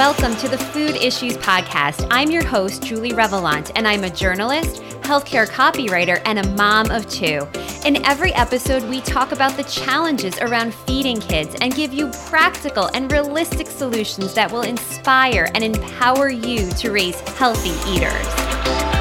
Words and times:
Welcome 0.00 0.34
to 0.36 0.48
the 0.48 0.56
Food 0.56 0.96
Issues 0.96 1.36
Podcast. 1.36 2.08
I'm 2.10 2.30
your 2.30 2.42
host, 2.42 2.82
Julie 2.82 3.12
Revelant, 3.12 3.70
and 3.76 3.86
I'm 3.86 4.02
a 4.04 4.08
journalist, 4.08 4.76
healthcare 5.02 5.46
copywriter, 5.46 6.22
and 6.24 6.38
a 6.38 6.48
mom 6.52 6.90
of 6.90 7.06
two. 7.06 7.46
In 7.84 8.02
every 8.06 8.32
episode, 8.32 8.82
we 8.84 9.02
talk 9.02 9.32
about 9.32 9.58
the 9.58 9.64
challenges 9.64 10.38
around 10.38 10.72
feeding 10.72 11.20
kids 11.20 11.54
and 11.60 11.74
give 11.74 11.92
you 11.92 12.10
practical 12.28 12.88
and 12.94 13.12
realistic 13.12 13.66
solutions 13.66 14.32
that 14.32 14.50
will 14.50 14.62
inspire 14.62 15.50
and 15.54 15.62
empower 15.62 16.30
you 16.30 16.70
to 16.70 16.92
raise 16.92 17.20
healthy 17.20 17.76
eaters. 17.92 18.99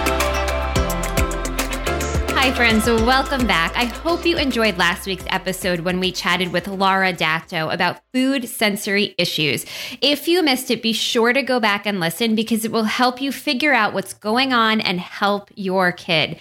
Hi, 2.42 2.54
friends. 2.54 2.86
Welcome 2.86 3.46
back. 3.46 3.76
I 3.76 3.84
hope 3.84 4.26
you 4.26 4.38
enjoyed 4.38 4.78
last 4.78 5.06
week's 5.06 5.26
episode 5.28 5.82
when 5.82 6.00
we 6.00 6.14
chatted 6.14 6.54
with 6.54 6.70
Laura 6.70 7.12
Datto 7.12 7.68
about 7.68 8.00
food 8.14 8.48
sensory 8.48 9.14
issues. 9.18 9.66
If 10.00 10.26
you 10.26 10.42
missed 10.42 10.72
it, 10.72 10.82
be 10.82 10.94
sure 10.94 11.34
to 11.34 11.44
go 11.44 11.60
back 11.60 11.86
and 11.86 12.00
listen 12.00 12.36
because 12.36 12.64
it 12.64 12.72
will 12.72 12.86
help 12.86 13.22
you 13.22 13.34
figure 13.34 13.74
out 13.74 13.94
what's 13.94 14.14
going 14.14 14.54
on 14.54 14.80
and 14.80 15.02
help 15.02 15.52
your 15.56 15.92
kid. 15.92 16.40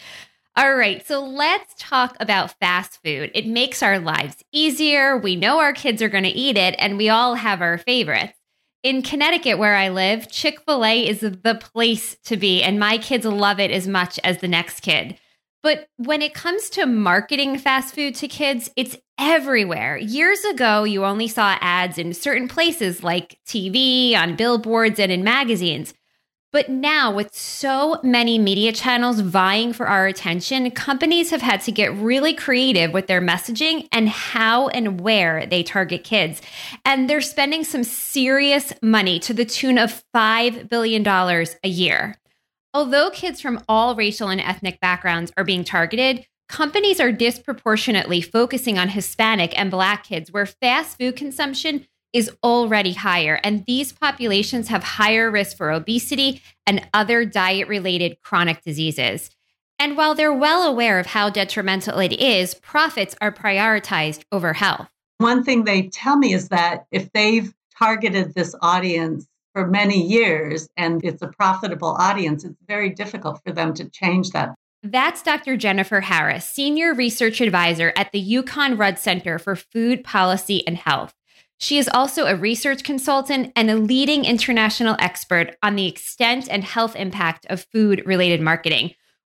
All 0.54 0.76
right, 0.76 1.04
so 1.04 1.20
let's 1.20 1.74
talk 1.76 2.16
about 2.20 2.56
fast 2.60 3.02
food. 3.02 3.32
It 3.34 3.48
makes 3.48 3.82
our 3.82 3.98
lives 3.98 4.36
easier. 4.52 5.18
We 5.18 5.34
know 5.34 5.58
our 5.58 5.72
kids 5.72 6.00
are 6.00 6.08
going 6.08 6.22
to 6.22 6.30
eat 6.30 6.56
it, 6.56 6.76
and 6.78 6.96
we 6.96 7.08
all 7.08 7.34
have 7.34 7.60
our 7.60 7.76
favorites. 7.76 8.34
In 8.84 9.02
Connecticut, 9.02 9.58
where 9.58 9.74
I 9.74 9.88
live, 9.88 10.30
Chick 10.30 10.60
fil 10.60 10.84
A 10.84 11.08
is 11.08 11.22
the 11.22 11.58
place 11.60 12.16
to 12.26 12.36
be, 12.36 12.62
and 12.62 12.78
my 12.78 12.98
kids 12.98 13.26
love 13.26 13.58
it 13.58 13.72
as 13.72 13.88
much 13.88 14.20
as 14.22 14.38
the 14.38 14.46
next 14.46 14.78
kid. 14.78 15.18
But 15.62 15.88
when 15.96 16.22
it 16.22 16.34
comes 16.34 16.70
to 16.70 16.86
marketing 16.86 17.58
fast 17.58 17.94
food 17.94 18.14
to 18.16 18.28
kids, 18.28 18.70
it's 18.76 18.96
everywhere. 19.18 19.96
Years 19.96 20.44
ago, 20.44 20.84
you 20.84 21.04
only 21.04 21.26
saw 21.26 21.56
ads 21.60 21.98
in 21.98 22.14
certain 22.14 22.48
places 22.48 23.02
like 23.02 23.38
TV, 23.46 24.14
on 24.14 24.36
billboards, 24.36 25.00
and 25.00 25.10
in 25.10 25.24
magazines. 25.24 25.94
But 26.50 26.70
now, 26.70 27.12
with 27.14 27.34
so 27.34 28.00
many 28.02 28.38
media 28.38 28.72
channels 28.72 29.20
vying 29.20 29.74
for 29.74 29.86
our 29.86 30.06
attention, 30.06 30.70
companies 30.70 31.30
have 31.30 31.42
had 31.42 31.60
to 31.62 31.72
get 31.72 31.94
really 31.96 32.32
creative 32.32 32.94
with 32.94 33.06
their 33.06 33.20
messaging 33.20 33.86
and 33.92 34.08
how 34.08 34.68
and 34.68 34.98
where 34.98 35.44
they 35.44 35.62
target 35.62 36.04
kids. 36.04 36.40
And 36.86 37.10
they're 37.10 37.20
spending 37.20 37.64
some 37.64 37.84
serious 37.84 38.72
money 38.80 39.18
to 39.20 39.34
the 39.34 39.44
tune 39.44 39.76
of 39.76 40.02
$5 40.14 40.70
billion 40.70 41.06
a 41.06 41.68
year. 41.68 42.16
Although 42.74 43.10
kids 43.10 43.40
from 43.40 43.62
all 43.68 43.94
racial 43.94 44.28
and 44.28 44.40
ethnic 44.40 44.78
backgrounds 44.78 45.32
are 45.36 45.44
being 45.44 45.64
targeted, 45.64 46.26
companies 46.48 47.00
are 47.00 47.10
disproportionately 47.10 48.20
focusing 48.20 48.78
on 48.78 48.90
Hispanic 48.90 49.58
and 49.58 49.70
Black 49.70 50.04
kids, 50.04 50.30
where 50.30 50.46
fast 50.46 50.98
food 50.98 51.16
consumption 51.16 51.86
is 52.12 52.30
already 52.42 52.92
higher. 52.92 53.40
And 53.42 53.64
these 53.66 53.92
populations 53.92 54.68
have 54.68 54.82
higher 54.82 55.30
risk 55.30 55.56
for 55.56 55.70
obesity 55.70 56.42
and 56.66 56.86
other 56.92 57.24
diet 57.24 57.68
related 57.68 58.20
chronic 58.22 58.62
diseases. 58.62 59.30
And 59.78 59.96
while 59.96 60.14
they're 60.14 60.32
well 60.32 60.62
aware 60.62 60.98
of 60.98 61.06
how 61.06 61.30
detrimental 61.30 61.98
it 62.00 62.12
is, 62.12 62.54
profits 62.54 63.14
are 63.20 63.32
prioritized 63.32 64.24
over 64.32 64.52
health. 64.54 64.88
One 65.18 65.44
thing 65.44 65.64
they 65.64 65.88
tell 65.88 66.16
me 66.16 66.32
is 66.32 66.48
that 66.48 66.86
if 66.90 67.10
they've 67.12 67.52
targeted 67.78 68.34
this 68.34 68.54
audience 68.60 69.26
for 69.58 69.66
many 69.66 70.00
years 70.00 70.68
and 70.76 71.04
it's 71.04 71.20
a 71.20 71.26
profitable 71.26 71.96
audience, 71.98 72.44
it's 72.44 72.54
very 72.68 72.90
difficult 72.90 73.40
for 73.44 73.50
them 73.50 73.74
to 73.74 73.90
change 73.90 74.30
that. 74.30 74.54
That's 74.84 75.20
Dr. 75.20 75.56
Jennifer 75.56 76.00
Harris, 76.00 76.44
Senior 76.48 76.94
Research 76.94 77.40
Advisor 77.40 77.92
at 77.96 78.12
the 78.12 78.24
UConn 78.34 78.78
Rudd 78.78 79.00
Center 79.00 79.36
for 79.36 79.56
Food 79.56 80.04
Policy 80.04 80.64
and 80.64 80.76
Health. 80.76 81.12
She 81.58 81.76
is 81.76 81.90
also 81.92 82.26
a 82.26 82.36
research 82.36 82.84
consultant 82.84 83.52
and 83.56 83.68
a 83.68 83.74
leading 83.74 84.24
international 84.24 84.94
expert 85.00 85.56
on 85.60 85.74
the 85.74 85.88
extent 85.88 86.46
and 86.48 86.62
health 86.62 86.94
impact 86.94 87.44
of 87.50 87.66
food 87.72 88.00
related 88.06 88.40
marketing, 88.40 88.94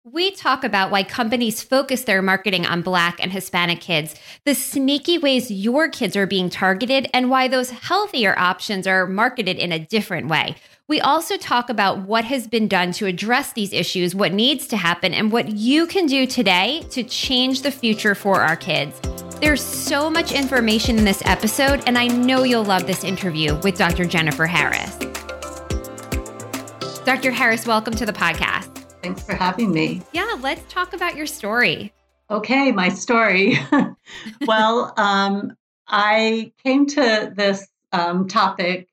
we 0.05 0.31
talk 0.31 0.63
about 0.63 0.91
why 0.91 1.03
companies 1.03 1.61
focus 1.61 2.03
their 2.03 2.21
marketing 2.21 2.65
on 2.65 2.81
Black 2.81 3.21
and 3.21 3.33
Hispanic 3.33 3.81
kids, 3.81 4.15
the 4.45 4.55
sneaky 4.55 5.17
ways 5.17 5.51
your 5.51 5.89
kids 5.89 6.15
are 6.15 6.25
being 6.25 6.49
targeted, 6.49 7.09
and 7.13 7.29
why 7.29 7.49
those 7.49 7.69
healthier 7.69 8.37
options 8.37 8.87
are 8.87 9.05
marketed 9.05 9.57
in 9.57 9.73
a 9.73 9.79
different 9.79 10.29
way. 10.29 10.55
We 10.87 11.01
also 11.01 11.35
talk 11.35 11.69
about 11.69 11.99
what 11.99 12.23
has 12.25 12.47
been 12.47 12.69
done 12.69 12.93
to 12.93 13.07
address 13.07 13.51
these 13.53 13.73
issues, 13.73 14.15
what 14.15 14.31
needs 14.31 14.67
to 14.67 14.77
happen, 14.77 15.13
and 15.13 15.33
what 15.33 15.49
you 15.49 15.85
can 15.85 16.05
do 16.05 16.25
today 16.25 16.83
to 16.91 17.03
change 17.03 17.61
the 17.61 17.71
future 17.71 18.15
for 18.15 18.41
our 18.41 18.55
kids. 18.55 18.99
There's 19.41 19.61
so 19.61 20.09
much 20.09 20.31
information 20.31 20.97
in 20.97 21.03
this 21.03 21.21
episode, 21.25 21.83
and 21.85 21.97
I 21.97 22.07
know 22.07 22.43
you'll 22.43 22.63
love 22.63 22.87
this 22.87 23.03
interview 23.03 23.55
with 23.63 23.77
Dr. 23.77 24.05
Jennifer 24.05 24.45
Harris. 24.45 24.95
Dr. 27.03 27.31
Harris, 27.31 27.67
welcome 27.67 27.93
to 27.95 28.05
the 28.05 28.13
podcast. 28.13 28.78
Thanks 29.01 29.23
for 29.23 29.33
having 29.33 29.71
me. 29.71 30.01
Yeah, 30.11 30.35
let's 30.41 30.71
talk 30.71 30.93
about 30.93 31.15
your 31.15 31.25
story. 31.25 31.93
Okay, 32.29 32.71
my 32.71 32.89
story. 32.89 33.57
well, 34.45 34.93
um, 34.97 35.55
I 35.87 36.51
came 36.63 36.85
to 36.87 37.33
this 37.35 37.67
um, 37.91 38.27
topic 38.27 38.87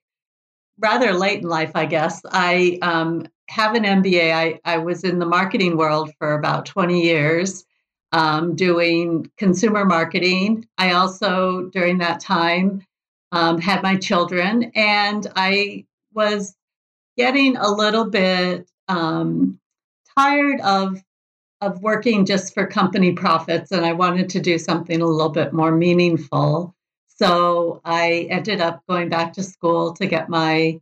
rather 0.79 1.13
late 1.13 1.43
in 1.43 1.49
life, 1.49 1.73
I 1.75 1.87
guess. 1.87 2.23
I 2.31 2.79
um, 2.83 3.27
have 3.49 3.75
an 3.75 3.85
MBA. 3.85 4.33
I, 4.33 4.61
I 4.65 4.79
was 4.79 5.05
in 5.05 5.19
the 5.19 5.27
marketing 5.27 5.77
world 5.77 6.11
for 6.19 6.35
about 6.35 6.67
20 6.67 7.03
years. 7.03 7.65
Um, 8.13 8.55
doing 8.55 9.31
consumer 9.37 9.85
marketing. 9.85 10.67
I 10.79 10.93
also, 10.93 11.69
during 11.73 11.99
that 11.99 12.21
time, 12.21 12.87
um, 13.33 13.61
had 13.61 13.83
my 13.83 13.97
children, 13.97 14.71
and 14.75 15.27
I 15.35 15.85
was 16.15 16.57
getting 17.17 17.57
a 17.57 17.69
little 17.69 18.09
bit 18.09 18.71
um, 18.89 19.59
tired 20.17 20.61
of 20.61 21.03
of 21.63 21.81
working 21.81 22.27
just 22.27 22.53
for 22.53 22.67
company 22.67 23.13
profits 23.13 23.73
and 23.73 23.85
I 23.85 23.95
wanted 23.95 24.29
to 24.31 24.41
do 24.41 24.59
something 24.59 25.01
a 25.01 25.07
little 25.07 25.31
bit 25.31 25.55
more 25.55 25.73
meaningful. 25.73 26.75
So 27.07 27.81
I 27.85 28.27
ended 28.31 28.61
up 28.61 28.83
going 28.89 29.09
back 29.09 29.33
to 29.35 29.43
school 29.43 29.95
to 29.95 30.07
get 30.07 30.29
my 30.29 30.81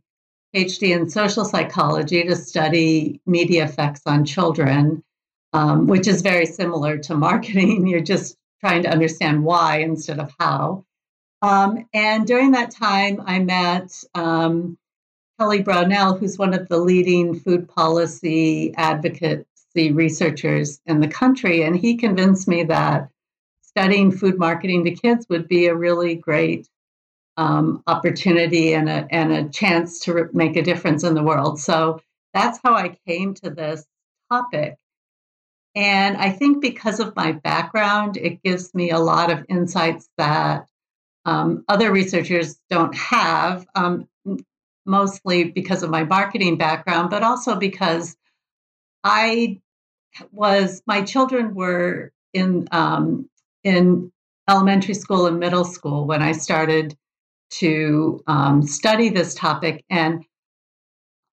PhD 0.53 0.89
in 0.89 1.09
social 1.09 1.45
psychology 1.45 2.23
to 2.23 2.35
study 2.35 3.21
media 3.25 3.63
effects 3.63 4.01
on 4.05 4.25
children, 4.25 5.01
um, 5.53 5.87
which 5.87 6.07
is 6.07 6.21
very 6.21 6.45
similar 6.45 6.97
to 6.99 7.15
marketing. 7.15 7.87
You're 7.87 8.01
just 8.01 8.35
trying 8.59 8.83
to 8.83 8.89
understand 8.89 9.43
why 9.43 9.77
instead 9.77 10.19
of 10.19 10.33
how. 10.39 10.85
Um, 11.41 11.87
and 11.93 12.25
during 12.25 12.51
that 12.51 12.71
time, 12.71 13.21
I 13.25 13.39
met 13.39 13.91
um, 14.13 14.77
Kelly 15.39 15.61
Brownell, 15.61 16.17
who's 16.17 16.37
one 16.37 16.53
of 16.53 16.67
the 16.69 16.77
leading 16.77 17.37
food 17.37 17.67
policy 17.67 18.73
advocacy 18.75 19.91
researchers 19.91 20.79
in 20.85 21.01
the 21.01 21.07
country. 21.07 21.63
And 21.63 21.75
he 21.75 21.97
convinced 21.97 22.47
me 22.47 22.63
that 22.63 23.09
studying 23.61 24.11
food 24.11 24.39
marketing 24.39 24.85
to 24.85 24.91
kids 24.91 25.25
would 25.29 25.47
be 25.47 25.67
a 25.67 25.75
really 25.75 26.15
great 26.15 26.69
um, 27.37 27.83
opportunity 27.85 28.73
and 28.73 28.87
a, 28.89 29.07
and 29.11 29.33
a 29.33 29.49
chance 29.49 29.99
to 30.01 30.29
make 30.31 30.55
a 30.55 30.61
difference 30.61 31.03
in 31.03 31.13
the 31.13 31.23
world. 31.23 31.59
So 31.59 31.99
that's 32.33 32.59
how 32.63 32.73
I 32.73 32.97
came 33.05 33.33
to 33.35 33.49
this 33.49 33.85
topic. 34.31 34.77
And 35.75 36.15
I 36.15 36.29
think 36.29 36.61
because 36.61 37.01
of 37.01 37.15
my 37.17 37.33
background, 37.33 38.15
it 38.15 38.41
gives 38.41 38.73
me 38.73 38.91
a 38.91 38.99
lot 38.99 39.29
of 39.29 39.45
insights 39.49 40.07
that 40.17 40.69
um, 41.25 41.65
other 41.67 41.91
researchers 41.91 42.57
don't 42.69 42.95
have. 42.95 43.67
Um, 43.75 44.07
mostly 44.85 45.45
because 45.45 45.83
of 45.83 45.89
my 45.89 46.03
marketing 46.03 46.57
background, 46.57 47.09
but 47.09 47.23
also 47.23 47.55
because 47.55 48.15
I 49.03 49.59
was 50.31 50.81
my 50.85 51.01
children 51.01 51.53
were 51.55 52.11
in 52.33 52.67
um, 52.71 53.29
in 53.63 54.11
elementary 54.49 54.93
school 54.93 55.25
and 55.25 55.39
middle 55.39 55.65
school 55.65 56.05
when 56.05 56.21
I 56.21 56.31
started 56.31 56.95
to 57.51 58.21
um, 58.27 58.61
study 58.61 59.09
this 59.09 59.33
topic 59.33 59.83
and 59.89 60.23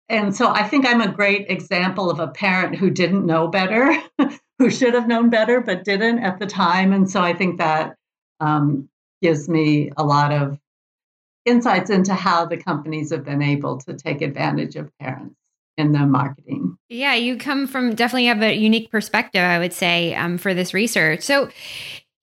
and 0.09 0.35
so 0.37 0.51
I 0.51 0.63
think 0.63 0.87
I'm 0.87 1.01
a 1.01 1.11
great 1.11 1.51
example 1.51 2.11
of 2.11 2.21
a 2.21 2.29
parent 2.29 2.77
who 2.77 2.91
didn't 2.91 3.27
know 3.27 3.49
better, 3.49 3.93
who 4.59 4.71
should 4.71 4.95
have 4.95 5.09
known 5.09 5.31
better 5.31 5.61
but 5.61 5.85
didn't 5.85 6.21
at 6.21 6.39
the 6.39 6.47
time, 6.47 6.93
and 6.93 7.11
so 7.11 7.21
I 7.21 7.33
think 7.33 7.59
that 7.59 7.97
um, 8.39 8.89
gives 9.21 9.49
me 9.49 9.91
a 9.97 10.05
lot 10.05 10.33
of 10.33 10.59
insights 11.47 11.89
into 11.91 12.15
how 12.15 12.45
the 12.45 12.57
companies 12.57 13.11
have 13.11 13.25
been 13.25 13.43
able 13.43 13.79
to 13.79 13.95
take 13.95 14.21
advantage 14.21 14.77
of 14.77 14.91
parents 14.99 15.37
in 15.77 15.93
their 15.93 16.07
marketing. 16.07 16.77
Yeah, 16.89 17.15
you 17.15 17.37
come 17.37 17.67
from 17.67 17.95
definitely 17.95 18.27
have 18.27 18.43
a 18.43 18.55
unique 18.55 18.91
perspective, 18.91 19.43
I 19.43 19.59
would 19.59 19.73
say, 19.73 20.15
um, 20.15 20.39
for 20.39 20.55
this 20.55 20.75
research. 20.75 21.23
So, 21.23 21.51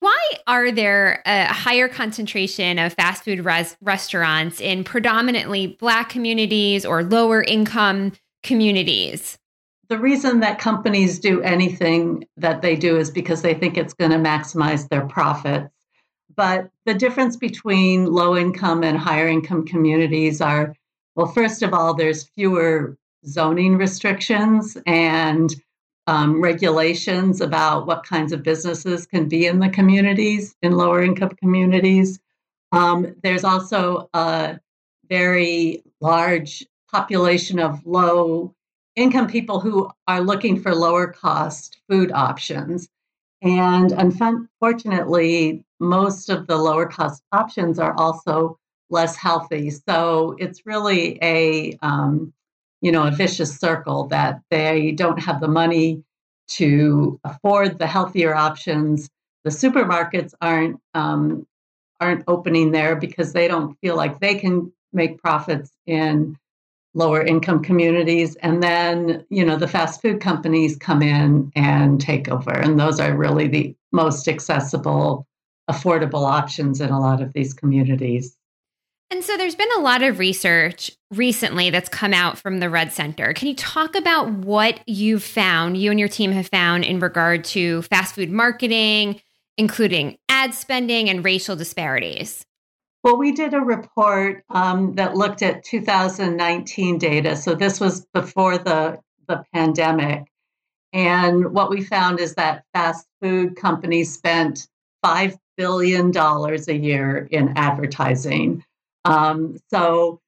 why 0.00 0.22
are 0.46 0.70
there 0.70 1.22
a 1.24 1.46
higher 1.46 1.88
concentration 1.88 2.78
of 2.78 2.92
fast 2.92 3.24
food 3.24 3.42
res- 3.44 3.76
restaurants 3.80 4.60
in 4.60 4.84
predominantly 4.84 5.78
Black 5.80 6.10
communities 6.10 6.84
or 6.84 7.02
lower 7.02 7.42
income 7.42 8.12
communities? 8.42 9.38
The 9.88 9.98
reason 9.98 10.40
that 10.40 10.58
companies 10.58 11.18
do 11.18 11.40
anything 11.42 12.26
that 12.36 12.60
they 12.60 12.76
do 12.76 12.98
is 12.98 13.10
because 13.10 13.42
they 13.42 13.54
think 13.54 13.76
it's 13.76 13.94
going 13.94 14.10
to 14.10 14.18
maximize 14.18 14.88
their 14.88 15.06
profits. 15.06 15.70
But 16.36 16.70
the 16.86 16.94
difference 16.94 17.36
between 17.36 18.06
low 18.06 18.36
income 18.36 18.82
and 18.82 18.98
higher 18.98 19.28
income 19.28 19.64
communities 19.66 20.40
are 20.40 20.74
Well, 21.16 21.26
first 21.26 21.62
of 21.62 21.72
all, 21.72 21.94
there's 21.94 22.24
fewer 22.24 22.96
zoning 23.26 23.76
restrictions 23.78 24.76
and 24.86 25.54
um, 26.06 26.40
regulations 26.42 27.40
about 27.40 27.86
what 27.86 28.04
kinds 28.04 28.32
of 28.32 28.42
businesses 28.42 29.06
can 29.06 29.28
be 29.28 29.46
in 29.46 29.60
the 29.60 29.68
communities, 29.68 30.54
in 30.62 30.72
lower 30.72 31.02
income 31.02 31.30
communities. 31.40 32.18
Um, 32.72 33.14
there's 33.22 33.44
also 33.44 34.10
a 34.12 34.58
very 35.08 35.82
large 36.00 36.66
population 36.90 37.58
of 37.58 37.84
low 37.86 38.54
income 38.96 39.28
people 39.28 39.60
who 39.60 39.90
are 40.06 40.20
looking 40.20 40.60
for 40.60 40.74
lower 40.74 41.06
cost 41.06 41.78
food 41.88 42.12
options. 42.12 42.88
And 43.44 43.92
unfortunately, 43.92 45.66
most 45.78 46.30
of 46.30 46.46
the 46.46 46.56
lower 46.56 46.86
cost 46.86 47.22
options 47.30 47.78
are 47.78 47.94
also 47.98 48.58
less 48.88 49.16
healthy. 49.16 49.68
So 49.70 50.34
it's 50.38 50.64
really 50.64 51.18
a 51.22 51.76
um, 51.82 52.32
you 52.80 52.90
know 52.90 53.06
a 53.06 53.10
vicious 53.10 53.58
circle 53.58 54.06
that 54.08 54.40
they 54.50 54.92
don't 54.92 55.18
have 55.18 55.40
the 55.40 55.48
money 55.48 56.02
to 56.46 57.20
afford 57.24 57.78
the 57.78 57.86
healthier 57.86 58.34
options. 58.34 59.10
The 59.44 59.50
supermarkets 59.50 60.32
aren't 60.40 60.80
um, 60.94 61.46
aren't 62.00 62.24
opening 62.26 62.72
there 62.72 62.96
because 62.96 63.34
they 63.34 63.46
don't 63.46 63.76
feel 63.80 63.96
like 63.96 64.20
they 64.20 64.36
can 64.36 64.72
make 64.94 65.18
profits 65.18 65.70
in 65.86 66.38
lower 66.94 67.22
income 67.22 67.62
communities 67.62 68.36
and 68.36 68.62
then 68.62 69.24
you 69.28 69.44
know 69.44 69.56
the 69.56 69.68
fast 69.68 70.00
food 70.00 70.20
companies 70.20 70.76
come 70.76 71.02
in 71.02 71.50
and 71.56 72.00
take 72.00 72.28
over 72.28 72.52
and 72.52 72.78
those 72.78 73.00
are 73.00 73.16
really 73.16 73.48
the 73.48 73.74
most 73.92 74.28
accessible 74.28 75.26
affordable 75.70 76.28
options 76.28 76.80
in 76.80 76.90
a 76.90 77.00
lot 77.00 77.22
of 77.22 77.32
these 77.32 77.54
communities. 77.54 78.36
And 79.10 79.22
so 79.22 79.36
there's 79.36 79.54
been 79.54 79.68
a 79.76 79.80
lot 79.80 80.02
of 80.02 80.18
research 80.18 80.90
recently 81.10 81.70
that's 81.70 81.88
come 81.88 82.12
out 82.12 82.36
from 82.36 82.58
the 82.58 82.68
Rudd 82.68 82.90
Center. 82.90 83.32
Can 83.32 83.48
you 83.48 83.54
talk 83.54 83.94
about 83.94 84.30
what 84.30 84.80
you've 84.86 85.22
found 85.22 85.76
you 85.76 85.90
and 85.90 86.00
your 86.00 86.08
team 86.08 86.32
have 86.32 86.48
found 86.48 86.84
in 86.84 87.00
regard 87.00 87.44
to 87.44 87.82
fast 87.82 88.14
food 88.14 88.30
marketing 88.30 89.20
including 89.56 90.18
ad 90.28 90.52
spending 90.54 91.08
and 91.08 91.24
racial 91.24 91.56
disparities 91.56 92.44
well, 93.04 93.18
we 93.18 93.32
did 93.32 93.52
a 93.52 93.60
report 93.60 94.44
um, 94.48 94.94
that 94.94 95.14
looked 95.14 95.42
at 95.42 95.62
2019 95.62 96.96
data. 96.96 97.36
So 97.36 97.54
this 97.54 97.78
was 97.78 98.06
before 98.14 98.56
the, 98.56 98.98
the 99.28 99.44
pandemic. 99.52 100.24
And 100.94 101.52
what 101.52 101.68
we 101.68 101.84
found 101.84 102.18
is 102.18 102.34
that 102.36 102.64
fast 102.72 103.06
food 103.20 103.56
companies 103.56 104.14
spent 104.14 104.68
$5 105.04 105.36
billion 105.58 106.16
a 106.16 106.72
year 106.72 107.28
in 107.30 107.52
advertising. 107.58 108.64
Um, 109.04 109.58
so, 109.68 110.20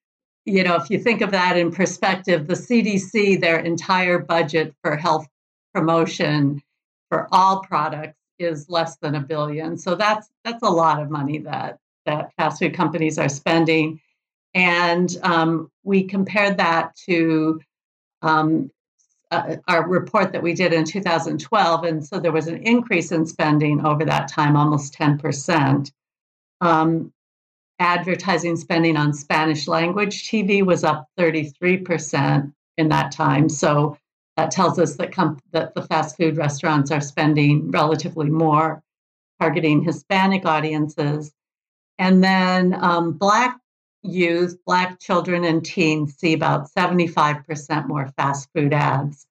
you 0.44 0.62
know, 0.62 0.76
if 0.76 0.90
you 0.90 0.98
think 0.98 1.22
of 1.22 1.30
that 1.30 1.56
in 1.56 1.72
perspective, 1.72 2.46
the 2.46 2.54
CDC, 2.54 3.40
their 3.40 3.58
entire 3.58 4.18
budget 4.18 4.74
for 4.82 4.96
health 4.96 5.26
promotion 5.72 6.60
for 7.08 7.26
all 7.32 7.62
products 7.62 8.18
is 8.38 8.68
less 8.68 8.96
than 8.98 9.14
a 9.14 9.20
billion. 9.20 9.78
So 9.78 9.94
that's 9.94 10.28
that's 10.44 10.62
a 10.62 10.68
lot 10.68 11.00
of 11.00 11.10
money 11.10 11.38
that 11.38 11.78
that 12.06 12.32
fast 12.36 12.58
food 12.58 12.74
companies 12.74 13.18
are 13.18 13.28
spending. 13.28 14.00
And 14.54 15.14
um, 15.22 15.70
we 15.84 16.04
compared 16.04 16.56
that 16.56 16.96
to 17.06 17.60
um, 18.22 18.70
uh, 19.30 19.56
our 19.68 19.88
report 19.88 20.32
that 20.32 20.42
we 20.42 20.54
did 20.54 20.72
in 20.72 20.84
2012. 20.84 21.84
And 21.84 22.06
so 22.06 22.18
there 22.18 22.32
was 22.32 22.46
an 22.46 22.62
increase 22.62 23.12
in 23.12 23.26
spending 23.26 23.84
over 23.84 24.04
that 24.04 24.28
time, 24.28 24.56
almost 24.56 24.94
10%. 24.94 25.92
Um, 26.60 27.12
advertising 27.78 28.56
spending 28.56 28.96
on 28.96 29.12
Spanish 29.12 29.68
language 29.68 30.28
TV 30.28 30.64
was 30.64 30.84
up 30.84 31.06
33% 31.18 32.52
in 32.78 32.88
that 32.88 33.12
time. 33.12 33.48
So 33.48 33.98
that 34.36 34.50
tells 34.50 34.78
us 34.78 34.96
that, 34.96 35.12
comp- 35.12 35.42
that 35.52 35.74
the 35.74 35.82
fast 35.82 36.16
food 36.16 36.36
restaurants 36.36 36.90
are 36.90 37.00
spending 37.00 37.70
relatively 37.70 38.30
more 38.30 38.82
targeting 39.40 39.82
Hispanic 39.82 40.46
audiences. 40.46 41.32
And 41.98 42.22
then 42.22 42.74
um, 42.82 43.12
Black 43.12 43.58
youth, 44.02 44.56
Black 44.64 45.00
children 45.00 45.44
and 45.44 45.64
teens 45.64 46.14
see 46.16 46.32
about 46.32 46.70
75% 46.70 47.86
more 47.88 48.08
fast 48.16 48.48
food 48.54 48.72
ads 48.72 49.26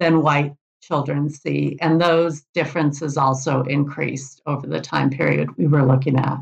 than 0.00 0.22
white 0.22 0.54
children 0.82 1.30
see. 1.30 1.78
And 1.80 2.00
those 2.00 2.42
differences 2.54 3.16
also 3.16 3.62
increased 3.62 4.42
over 4.46 4.66
the 4.66 4.80
time 4.80 5.10
period 5.10 5.56
we 5.56 5.66
were 5.66 5.84
looking 5.84 6.18
at. 6.18 6.38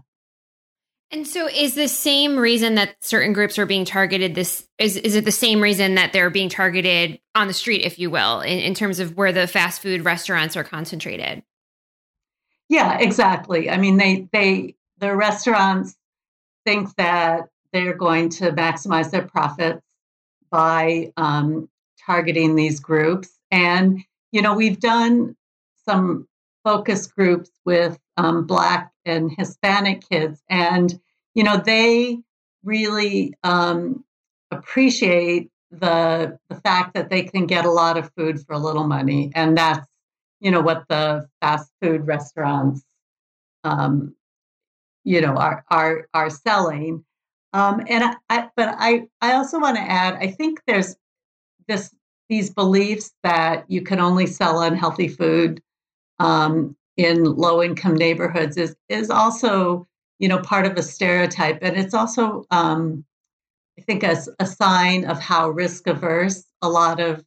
And 1.11 1.27
so 1.27 1.47
is 1.47 1.75
the 1.75 1.89
same 1.89 2.39
reason 2.39 2.77
that 2.77 2.97
certain 3.03 3.35
groups 3.35 3.59
are 3.59 3.67
being 3.67 3.85
targeted 3.85 4.35
this 4.35 4.67
is 4.79 4.97
is 4.97 5.15
it 5.15 5.27
the 5.27 5.31
same 5.31 5.61
reason 5.61 5.97
that 5.97 6.15
they're 6.15 6.31
being 6.31 6.49
targeted 6.49 7.21
on 7.35 7.49
the 7.49 7.53
street, 7.53 7.83
if 7.83 7.99
you 7.99 8.11
will, 8.11 8.41
in, 8.41 8.59
in 8.59 8.73
terms 8.73 8.99
of 8.99 9.15
where 9.15 9.31
the 9.31 9.47
fast 9.47 9.83
food 9.83 10.07
restaurants 10.07 10.57
are 10.57 10.65
concentrated? 10.65 11.43
Yeah, 12.71 12.97
exactly. 12.99 13.69
I 13.69 13.77
mean 13.77 13.99
they 13.99 14.27
they 14.33 14.75
the 15.02 15.14
restaurants 15.14 15.96
think 16.64 16.94
that 16.94 17.49
they're 17.72 17.93
going 17.93 18.28
to 18.28 18.52
maximize 18.52 19.10
their 19.10 19.26
profits 19.26 19.82
by 20.49 21.12
um, 21.16 21.69
targeting 22.06 22.54
these 22.54 22.78
groups. 22.78 23.28
And, 23.50 24.00
you 24.31 24.40
know, 24.40 24.54
we've 24.54 24.78
done 24.78 25.37
some 25.84 26.28
focus 26.62 27.08
groups 27.08 27.50
with 27.64 27.99
um, 28.16 28.46
Black 28.46 28.93
and 29.04 29.32
Hispanic 29.37 30.08
kids, 30.08 30.40
and, 30.49 30.99
you 31.34 31.43
know, 31.43 31.56
they 31.56 32.19
really 32.62 33.34
um, 33.43 34.04
appreciate 34.52 35.50
the, 35.72 36.38
the 36.49 36.60
fact 36.60 36.94
that 36.94 37.10
they 37.10 37.25
can 37.25 37.46
get 37.46 37.64
a 37.64 37.70
lot 37.70 37.99
of 37.99 38.12
food 38.16 38.38
for 38.46 38.52
a 38.52 38.58
little 38.58 38.87
money. 38.87 39.32
And 39.34 39.58
that's, 39.58 39.88
you 40.38 40.52
know, 40.52 40.60
what 40.60 40.84
the 40.88 41.26
fast 41.40 41.72
food 41.81 42.06
restaurants 42.06 42.84
um, 43.64 44.14
you 45.04 45.20
know 45.20 45.34
are 45.34 45.64
are 45.70 46.08
are 46.14 46.31
selling 46.31 47.04
um, 47.54 47.84
and 47.88 48.04
I, 48.04 48.14
I, 48.31 48.49
but 48.56 48.75
I 48.78 49.06
I 49.20 49.34
also 49.34 49.58
want 49.60 49.76
to 49.76 49.82
add 49.82 50.14
I 50.14 50.28
think 50.28 50.60
there's 50.66 50.96
this 51.69 51.94
these 52.28 52.50
beliefs 52.50 53.12
that 53.22 53.64
you 53.69 53.82
can 53.82 54.00
only 54.00 54.26
sell 54.26 54.62
unhealthy 54.62 55.08
food 55.08 55.60
um, 56.19 56.76
in 56.96 57.25
low 57.25 57.62
income 57.62 57.94
neighborhoods 57.94 58.56
is 58.56 58.76
is 58.88 59.10
also 59.10 59.87
you 60.19 60.28
know 60.28 60.38
part 60.38 60.66
of 60.66 60.76
a 60.76 60.82
stereotype 60.82 61.58
and 61.62 61.76
it's 61.76 61.94
also 61.94 62.44
um, 62.50 63.04
I 63.78 63.82
think 63.82 64.02
a, 64.02 64.16
a 64.38 64.47
sign 64.47 65.04
of 65.04 65.18
how 65.18 65.50
risk 65.50 65.87
averse 65.87 66.44
a 66.62 66.68
lot 66.68 67.00
of 67.00 67.25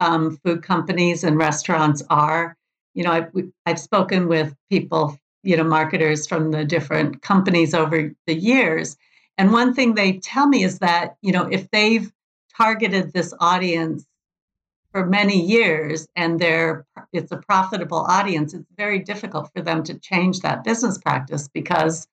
um, 0.00 0.36
food 0.44 0.62
companies 0.62 1.24
and 1.24 1.38
restaurants 1.38 2.02
are. 2.10 2.56
You 2.94 3.04
know, 3.04 3.12
I've, 3.12 3.30
I've 3.66 3.78
spoken 3.78 4.28
with 4.28 4.54
people 4.70 5.18
you 5.46 5.56
know 5.56 5.64
marketers 5.64 6.26
from 6.26 6.50
the 6.50 6.64
different 6.64 7.22
companies 7.22 7.74
over 7.74 8.12
the 8.26 8.34
years. 8.34 8.96
And 9.38 9.52
one 9.52 9.74
thing 9.74 9.94
they 9.94 10.18
tell 10.18 10.46
me 10.48 10.64
is 10.64 10.78
that 10.80 11.16
you 11.22 11.32
know 11.32 11.48
if 11.50 11.70
they've 11.70 12.10
targeted 12.56 13.12
this 13.12 13.32
audience 13.40 14.06
for 14.92 15.06
many 15.06 15.40
years 15.40 16.08
and 16.16 16.40
they're 16.40 16.86
it's 17.12 17.32
a 17.32 17.36
profitable 17.36 17.98
audience 17.98 18.54
it's 18.54 18.70
very 18.76 18.98
difficult 18.98 19.50
for 19.54 19.62
them 19.62 19.82
to 19.84 19.98
change 19.98 20.40
that 20.40 20.64
business 20.64 20.96
practice 20.96 21.48
because 21.48 22.08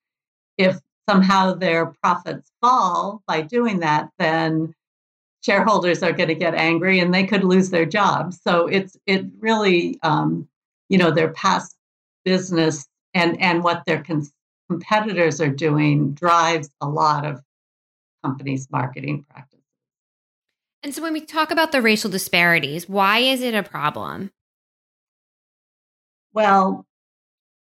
if 0.58 0.80
somehow 1.10 1.54
their 1.54 1.86
profits 2.04 2.52
fall 2.62 3.22
by 3.26 3.40
doing 3.42 3.80
that 3.80 4.10
then 4.20 4.74
shareholders 5.44 6.02
are 6.02 6.14
going 6.14 6.30
to 6.30 6.36
get 6.36 6.56
angry 6.56 7.00
and 7.00 7.14
they 7.14 7.26
could 7.26 7.44
lose 7.44 7.70
their 7.70 7.86
jobs. 7.86 8.40
So 8.42 8.68
it's 8.68 8.98
it 9.06 9.26
really 9.40 10.00
um, 10.02 10.48
you 10.90 10.98
know 10.98 11.12
their 11.12 11.32
past 11.34 11.76
business 12.26 12.88
and 13.14 13.40
and 13.42 13.64
what 13.64 13.84
their 13.86 14.04
con- 14.04 14.28
competitors 14.70 15.40
are 15.42 15.50
doing 15.50 16.14
drives 16.14 16.70
a 16.82 16.88
lot 16.88 17.26
of 17.26 17.42
companies' 18.24 18.68
marketing 18.72 19.26
practices. 19.30 19.60
And 20.82 20.94
so, 20.94 21.02
when 21.02 21.14
we 21.14 21.22
talk 21.22 21.52
about 21.52 21.72
the 21.72 21.82
racial 21.82 22.10
disparities, 22.10 22.90
why 22.90 23.20
is 23.20 23.42
it 23.42 23.54
a 23.54 23.64
problem? 23.64 24.32
Well, 26.34 26.86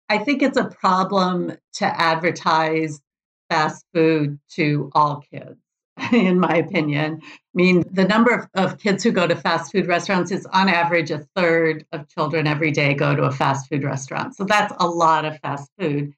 I 0.10 0.18
think 0.18 0.42
it's 0.42 0.58
a 0.58 0.66
problem 0.66 1.54
to 1.74 1.86
advertise 1.86 3.02
fast 3.50 3.86
food 3.94 4.40
to 4.52 4.90
all 4.96 5.24
kids. 5.32 5.63
in 6.12 6.40
my 6.40 6.56
opinion. 6.56 7.22
I 7.24 7.38
mean, 7.54 7.84
the 7.92 8.06
number 8.06 8.32
of, 8.34 8.48
of 8.56 8.80
kids 8.80 9.04
who 9.04 9.12
go 9.12 9.28
to 9.28 9.36
fast 9.36 9.72
food 9.72 9.88
restaurants 9.88 10.32
is 10.32 10.46
on 10.48 10.70
average 10.70 11.12
a 11.12 11.20
third 11.36 11.86
of 11.92 12.08
children 12.10 12.48
every 12.48 12.72
day 12.72 12.94
go 12.94 13.16
to 13.16 13.24
a 13.24 13.32
fast 13.32 13.70
food 13.70 13.84
restaurant. 13.84 14.36
So 14.36 14.44
that's 14.44 14.74
a 14.80 14.88
lot 14.88 15.26
of 15.26 15.40
fast 15.40 15.70
food. 15.80 16.14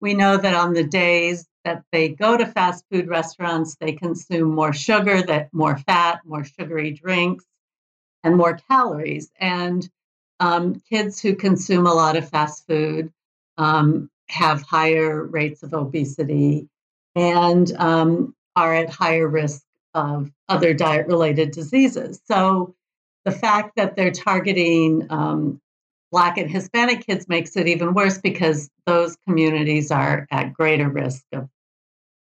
We 0.00 0.14
know 0.14 0.36
that 0.36 0.54
on 0.54 0.72
the 0.72 0.84
days 0.84 1.46
that 1.64 1.84
they 1.92 2.08
go 2.08 2.36
to 2.36 2.46
fast 2.46 2.84
food 2.90 3.06
restaurants, 3.06 3.76
they 3.76 3.92
consume 3.92 4.54
more 4.54 4.72
sugar, 4.72 5.22
that 5.22 5.52
more 5.52 5.78
fat, 5.78 6.20
more 6.24 6.44
sugary 6.44 6.90
drinks, 6.90 7.44
and 8.24 8.36
more 8.36 8.58
calories. 8.68 9.30
And 9.38 9.88
um, 10.40 10.80
kids 10.88 11.20
who 11.20 11.36
consume 11.36 11.86
a 11.86 11.94
lot 11.94 12.16
of 12.16 12.28
fast 12.28 12.66
food 12.66 13.12
um, 13.58 14.10
have 14.28 14.62
higher 14.62 15.22
rates 15.22 15.62
of 15.62 15.74
obesity 15.74 16.68
and 17.14 17.70
um, 17.76 18.34
are 18.56 18.74
at 18.74 18.90
higher 18.90 19.28
risk 19.28 19.62
of 19.94 20.30
other 20.48 20.74
diet 20.74 21.06
related 21.06 21.50
diseases. 21.50 22.20
So 22.26 22.74
the 23.24 23.30
fact 23.30 23.72
that 23.76 23.96
they're 23.96 24.10
targeting 24.10 25.06
um, 25.10 25.60
Black 26.12 26.38
and 26.38 26.50
Hispanic 26.50 27.06
kids 27.06 27.28
makes 27.28 27.56
it 27.56 27.68
even 27.68 27.94
worse 27.94 28.18
because 28.18 28.68
those 28.86 29.16
communities 29.26 29.90
are 29.90 30.26
at 30.30 30.52
greater 30.52 30.88
risk 30.88 31.22
of, 31.32 31.48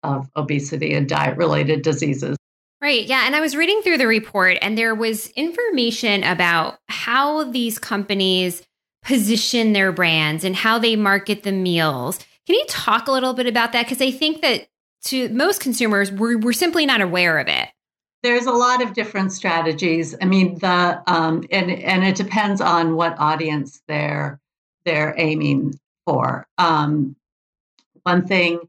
of 0.04 0.30
obesity 0.36 0.94
and 0.94 1.08
diet 1.08 1.38
related 1.38 1.82
diseases. 1.82 2.36
Right. 2.82 3.06
Yeah. 3.06 3.24
And 3.26 3.36
I 3.36 3.40
was 3.40 3.56
reading 3.56 3.82
through 3.82 3.98
the 3.98 4.08
report, 4.08 4.58
and 4.62 4.78
there 4.78 4.94
was 4.94 5.28
information 5.32 6.24
about 6.24 6.80
how 6.90 7.46
these 7.46 7.80
companies 7.80 8.62
position 9.04 9.74
their 9.74 9.92
brands 9.92 10.44
and 10.44 10.56
how 10.56 10.78
they 10.78 10.96
market 10.96 11.44
the 11.44 11.52
meals. 11.52 12.20
Can 12.46 12.56
you 12.56 12.66
talk 12.68 13.08
a 13.08 13.12
little 13.12 13.34
bit 13.34 13.48
about 13.48 13.72
that? 13.72 13.86
Because 13.86 14.02
I 14.02 14.12
think 14.12 14.42
that 14.42 14.68
to 15.06 15.30
most 15.30 15.62
consumers, 15.62 16.12
we're, 16.12 16.38
we're 16.38 16.54
simply 16.54 16.86
not 16.86 17.02
aware 17.02 17.40
of 17.40 17.48
it. 17.48 17.70
There's 18.24 18.46
a 18.46 18.52
lot 18.52 18.82
of 18.82 18.94
different 18.94 19.32
strategies. 19.32 20.16
I 20.22 20.26
mean, 20.26 20.58
the 20.60 21.02
um, 21.08 21.46
and 21.52 21.72
and 21.72 22.04
it 22.04 22.16
depends 22.16 22.62
on 22.62 22.96
what 22.96 23.16
audience 23.20 23.82
they're 23.88 24.40
they're 24.86 25.14
aiming 25.18 25.80
for. 26.06 26.48
Um, 26.58 27.16
one 28.04 28.26
thing, 28.26 28.60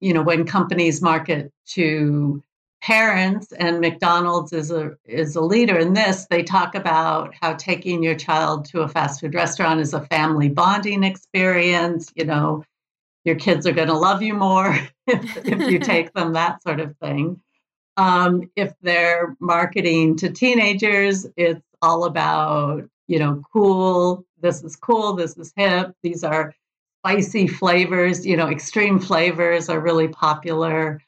you 0.00 0.12
know, 0.12 0.22
when 0.22 0.44
companies 0.44 1.00
market 1.00 1.52
to 1.68 2.42
parents 2.82 3.52
and 3.52 3.80
McDonald's 3.80 4.52
is 4.52 4.70
a 4.70 4.96
is 5.04 5.36
a 5.36 5.40
leader 5.40 5.78
in 5.78 5.94
this, 5.94 6.26
they 6.28 6.42
talk 6.42 6.74
about 6.74 7.32
how 7.40 7.54
taking 7.54 8.02
your 8.02 8.14
child 8.16 8.64
to 8.66 8.80
a 8.80 8.88
fast 8.88 9.20
food 9.20 9.34
restaurant 9.34 9.80
is 9.80 9.94
a 9.94 10.04
family 10.06 10.48
bonding 10.48 11.04
experience. 11.04 12.12
You 12.16 12.24
know, 12.24 12.64
your 13.26 13.34
kids 13.34 13.66
are 13.66 13.72
going 13.72 13.88
to 13.88 13.94
love 13.94 14.22
you 14.22 14.32
more 14.32 14.78
if, 15.06 15.36
if 15.46 15.70
you 15.70 15.78
take 15.80 16.12
them, 16.14 16.32
that 16.32 16.62
sort 16.62 16.80
of 16.80 16.96
thing. 16.98 17.40
Um, 17.98 18.50
if 18.56 18.72
they're 18.82 19.36
marketing 19.40 20.16
to 20.18 20.30
teenagers, 20.30 21.26
it's 21.36 21.60
all 21.82 22.04
about, 22.04 22.84
you 23.08 23.18
know, 23.18 23.42
cool. 23.52 24.24
This 24.40 24.62
is 24.62 24.76
cool. 24.76 25.14
This 25.14 25.36
is 25.36 25.52
hip. 25.56 25.92
These 26.02 26.22
are 26.22 26.54
spicy 27.00 27.48
flavors. 27.48 28.24
You 28.24 28.36
know, 28.36 28.48
extreme 28.48 29.00
flavors 29.00 29.68
are 29.68 29.80
really 29.80 30.08
popular. 30.08 31.00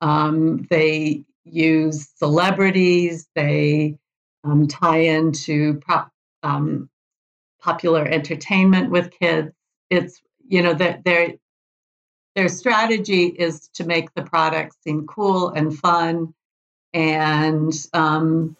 Um, 0.00 0.66
they 0.70 1.24
use 1.44 2.08
celebrities. 2.16 3.28
They 3.34 3.98
um, 4.44 4.66
tie 4.66 4.98
into 4.98 5.74
prop, 5.80 6.10
um, 6.42 6.88
popular 7.60 8.06
entertainment 8.06 8.90
with 8.90 9.10
kids. 9.18 9.52
It's 9.90 10.22
you 10.48 10.62
know 10.62 10.74
that 10.74 11.04
their 11.04 11.34
their 12.36 12.48
strategy 12.50 13.24
is 13.24 13.68
to 13.68 13.84
make 13.84 14.12
the 14.14 14.22
product 14.22 14.76
seem 14.84 15.06
cool 15.06 15.48
and 15.48 15.76
fun 15.76 16.34
and 16.92 17.72
um, 17.94 18.54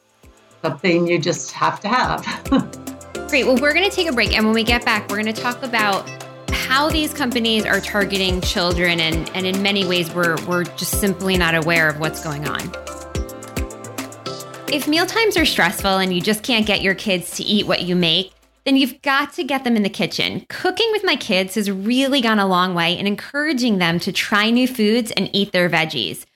something 0.63 1.07
you 1.07 1.19
just 1.19 1.53
have 1.53 1.79
to 1.81 1.89
have. 1.89 2.25
Great. 3.29 3.45
Well, 3.45 3.59
we're 3.61 3.75
going 3.75 3.89
to 3.89 3.95
take 3.95 4.09
a 4.09 4.13
break. 4.13 4.35
And 4.35 4.47
when 4.47 4.55
we 4.55 4.65
get 4.65 4.85
back, 4.85 5.09
we're 5.11 5.23
going 5.23 5.33
to 5.33 5.41
talk 5.41 5.63
about 5.63 6.09
how 6.51 6.89
these 6.89 7.13
companies 7.13 7.67
are 7.67 7.81
targeting 7.81 8.41
children. 8.41 8.99
And, 8.99 9.31
and 9.37 9.47
in 9.47 9.63
many 9.63 9.87
ways, 9.87 10.13
we're, 10.13 10.37
we're 10.47 10.65
just 10.65 10.99
simply 10.99 11.37
not 11.37 11.55
aware 11.55 11.89
of 11.89 12.01
what's 12.01 12.25
going 12.25 12.49
on. 12.49 12.61
If 14.73 14.89
mealtimes 14.89 15.37
are 15.37 15.45
stressful 15.45 15.99
and 15.99 16.15
you 16.15 16.23
just 16.23 16.43
can't 16.43 16.67
get 16.67 16.81
your 16.81 16.95
kids 16.95 17.37
to 17.37 17.43
eat 17.45 17.67
what 17.67 17.83
you 17.83 17.95
make, 17.95 18.33
then 18.67 18.77
you've 18.77 19.01
got 19.01 19.33
to 19.35 19.45
get 19.45 19.63
them 19.63 19.77
in 19.77 19.85
the 19.85 19.89
kitchen. 19.89 20.45
Cooking 20.49 20.89
with 20.91 21.05
my 21.05 21.15
kids 21.15 21.55
has 21.55 21.71
really 21.71 22.21
gone 22.21 22.41
a 22.41 22.47
long 22.47 22.75
way 22.75 22.99
in 22.99 23.07
encouraging 23.07 23.79
them 23.79 24.01
to 24.01 24.11
try 24.11 24.51
new 24.51 24.67
foods 24.67 25.13
and 25.13 25.31
eat 25.33 25.53
their 25.53 25.71
veggies. 25.71 26.27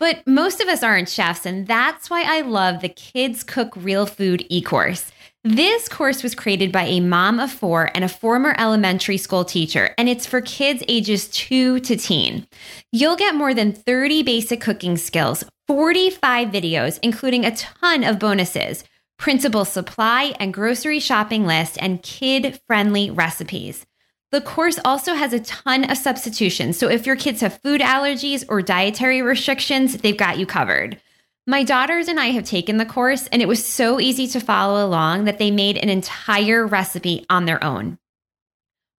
But 0.00 0.26
most 0.26 0.62
of 0.62 0.68
us 0.68 0.82
aren't 0.82 1.10
chefs, 1.10 1.44
and 1.44 1.66
that's 1.66 2.08
why 2.08 2.24
I 2.26 2.40
love 2.40 2.80
the 2.80 2.88
Kids 2.88 3.44
Cook 3.44 3.74
Real 3.76 4.06
Food 4.06 4.44
e 4.48 4.62
course. 4.62 5.12
This 5.44 5.90
course 5.90 6.22
was 6.22 6.34
created 6.34 6.72
by 6.72 6.84
a 6.84 7.00
mom 7.00 7.38
of 7.38 7.52
four 7.52 7.90
and 7.94 8.02
a 8.02 8.08
former 8.08 8.54
elementary 8.58 9.18
school 9.18 9.44
teacher, 9.44 9.94
and 9.98 10.08
it's 10.08 10.24
for 10.24 10.40
kids 10.40 10.82
ages 10.88 11.28
two 11.28 11.80
to 11.80 11.96
teen. 11.96 12.46
You'll 12.92 13.16
get 13.16 13.34
more 13.34 13.52
than 13.52 13.72
30 13.72 14.22
basic 14.22 14.62
cooking 14.62 14.96
skills, 14.96 15.44
45 15.68 16.48
videos, 16.48 16.98
including 17.02 17.44
a 17.44 17.54
ton 17.54 18.04
of 18.04 18.18
bonuses, 18.18 18.84
printable 19.24 19.64
supply 19.64 20.34
and 20.38 20.52
grocery 20.52 21.00
shopping 21.00 21.46
list, 21.46 21.78
and 21.80 22.02
kid 22.02 22.60
friendly 22.66 23.10
recipes. 23.10 23.86
The 24.32 24.42
course 24.42 24.78
also 24.84 25.14
has 25.14 25.32
a 25.32 25.40
ton 25.40 25.90
of 25.90 25.96
substitutions. 25.96 26.76
So 26.76 26.90
if 26.90 27.06
your 27.06 27.16
kids 27.16 27.40
have 27.40 27.58
food 27.62 27.80
allergies 27.80 28.44
or 28.50 28.60
dietary 28.60 29.22
restrictions, 29.22 29.96
they've 29.96 30.14
got 30.14 30.38
you 30.38 30.44
covered. 30.44 31.00
My 31.46 31.64
daughters 31.64 32.08
and 32.08 32.20
I 32.20 32.32
have 32.32 32.44
taken 32.44 32.76
the 32.76 32.84
course, 32.84 33.26
and 33.28 33.40
it 33.40 33.48
was 33.48 33.64
so 33.64 33.98
easy 33.98 34.26
to 34.26 34.40
follow 34.40 34.84
along 34.84 35.24
that 35.24 35.38
they 35.38 35.50
made 35.50 35.78
an 35.78 35.88
entire 35.88 36.66
recipe 36.66 37.24
on 37.30 37.46
their 37.46 37.64
own. 37.64 37.96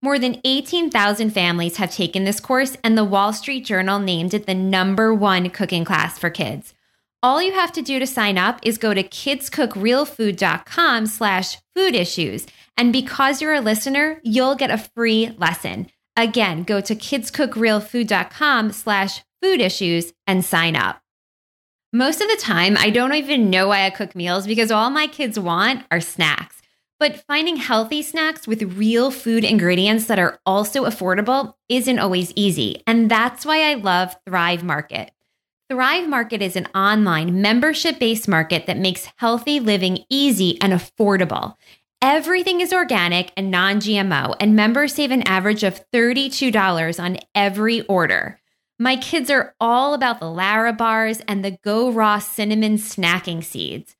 More 0.02 0.18
than 0.18 0.42
18,000 0.44 1.30
families 1.30 1.78
have 1.78 1.94
taken 1.94 2.24
this 2.24 2.40
course, 2.40 2.76
and 2.84 2.98
the 2.98 3.06
Wall 3.06 3.32
Street 3.32 3.64
Journal 3.64 4.00
named 4.00 4.34
it 4.34 4.48
the 4.48 4.56
number 4.56 5.14
one 5.14 5.52
cooking 5.52 5.86
class 5.86 6.18
for 6.18 6.32
kids. 6.32 6.75
All 7.26 7.42
you 7.42 7.54
have 7.54 7.72
to 7.72 7.82
do 7.82 7.98
to 7.98 8.06
sign 8.06 8.38
up 8.38 8.60
is 8.62 8.78
go 8.78 8.94
to 8.94 9.02
kidscookrealfood.com 9.02 11.08
slash 11.08 11.58
food 11.76 11.96
issues. 11.96 12.46
And 12.78 12.94
because 12.94 13.42
you're 13.42 13.56
a 13.56 13.62
listener, 13.62 14.22
you'll 14.24 14.54
get 14.54 14.70
a 14.70 14.78
free 14.78 15.32
lesson. 15.40 15.88
Again, 16.16 16.62
go 16.62 16.82
to 16.82 16.94
kidscookrealfood.com 16.94 18.74
slash 18.74 19.24
food 19.42 19.60
issues 19.60 20.14
and 20.28 20.46
sign 20.46 20.76
up. 20.76 21.02
Most 21.92 22.22
of 22.22 22.28
the 22.28 22.38
time, 22.40 22.78
I 22.78 22.92
don't 22.92 23.16
even 23.16 23.50
know 23.50 23.70
why 23.70 23.88
I 23.88 23.90
cook 23.90 24.16
meals 24.16 24.46
because 24.46 24.70
all 24.70 24.92
my 24.92 25.08
kids 25.08 25.40
want 25.40 25.84
are 25.90 26.02
snacks. 26.02 26.62
But 27.00 27.24
finding 27.26 27.56
healthy 27.56 28.04
snacks 28.04 28.46
with 28.46 28.78
real 28.78 29.10
food 29.10 29.44
ingredients 29.44 30.06
that 30.06 30.20
are 30.20 30.40
also 30.46 30.86
affordable 30.86 31.56
isn't 31.70 31.98
always 31.98 32.32
easy. 32.36 32.84
And 32.86 33.10
that's 33.10 33.48
why 33.48 33.72
I 33.72 33.74
love 33.74 34.16
Thrive 34.28 34.64
Market. 34.64 35.10
Thrive 35.68 36.08
Market 36.08 36.44
is 36.44 36.56
an 36.56 36.68
online 36.76 37.42
membership 37.42 37.98
based 37.98 38.28
market 38.28 38.68
that 38.68 38.78
makes 38.78 39.10
healthy 39.16 39.60
living 39.60 40.06
easy 40.12 40.62
and 40.62 40.72
affordable. 40.72 41.56
Everything 42.04 42.62
is 42.62 42.72
organic 42.72 43.32
and 43.36 43.50
non 43.50 43.78
GMO, 43.78 44.36
and 44.40 44.56
members 44.56 44.94
save 44.94 45.10
an 45.10 45.24
average 45.24 45.64
of 45.64 45.82
$32 45.92 47.04
on 47.04 47.18
every 47.34 47.82
order. 47.88 48.40
My 48.78 48.96
kids 48.96 49.32
are 49.32 49.56
all 49.60 49.96
about 49.96 50.20
the 50.20 50.30
Lara 50.30 50.72
bars 50.72 51.22
and 51.28 51.44
the 51.44 51.58
Go 51.64 51.92
Raw 51.92 52.20
cinnamon 52.20 52.76
snacking 52.76 53.44
seeds. 53.44 53.95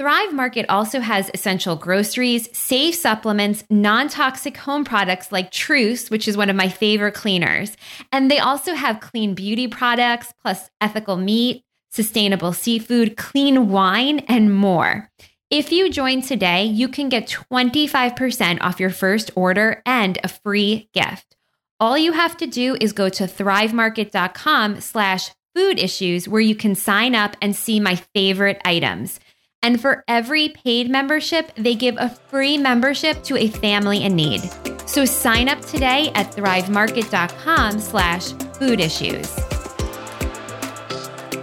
Thrive 0.00 0.32
Market 0.32 0.64
also 0.70 1.00
has 1.00 1.30
essential 1.34 1.76
groceries, 1.76 2.48
safe 2.56 2.94
supplements, 2.94 3.64
non 3.68 4.08
toxic 4.08 4.56
home 4.56 4.82
products 4.82 5.30
like 5.30 5.50
Truce, 5.50 6.08
which 6.08 6.26
is 6.26 6.38
one 6.38 6.48
of 6.48 6.56
my 6.56 6.70
favorite 6.70 7.12
cleaners. 7.12 7.76
And 8.10 8.30
they 8.30 8.38
also 8.38 8.72
have 8.72 9.00
clean 9.00 9.34
beauty 9.34 9.68
products, 9.68 10.32
plus 10.40 10.70
ethical 10.80 11.18
meat, 11.18 11.64
sustainable 11.90 12.54
seafood, 12.54 13.18
clean 13.18 13.68
wine, 13.68 14.20
and 14.20 14.56
more. 14.56 15.10
If 15.50 15.70
you 15.70 15.90
join 15.90 16.22
today, 16.22 16.64
you 16.64 16.88
can 16.88 17.10
get 17.10 17.28
25% 17.52 18.62
off 18.62 18.80
your 18.80 18.88
first 18.88 19.30
order 19.36 19.82
and 19.84 20.18
a 20.24 20.28
free 20.28 20.88
gift. 20.94 21.36
All 21.78 21.98
you 21.98 22.12
have 22.12 22.38
to 22.38 22.46
do 22.46 22.74
is 22.80 22.94
go 22.94 23.10
to 23.10 23.24
thrivemarket.com 23.24 24.80
slash 24.80 25.30
food 25.54 25.78
issues 25.78 26.26
where 26.26 26.40
you 26.40 26.54
can 26.54 26.74
sign 26.74 27.14
up 27.14 27.36
and 27.42 27.54
see 27.54 27.80
my 27.80 27.96
favorite 28.14 28.62
items. 28.64 29.20
And 29.62 29.80
for 29.80 30.04
every 30.08 30.48
paid 30.48 30.90
membership, 30.90 31.54
they 31.54 31.74
give 31.74 31.96
a 31.98 32.08
free 32.08 32.56
membership 32.56 33.22
to 33.24 33.36
a 33.36 33.48
family 33.48 34.04
in 34.04 34.16
need. 34.16 34.50
So 34.86 35.04
sign 35.04 35.48
up 35.48 35.60
today 35.60 36.10
at 36.14 36.32
thrivemarket.com 36.32 37.78
slash 37.80 38.32
food 38.54 38.80
issues. 38.80 39.28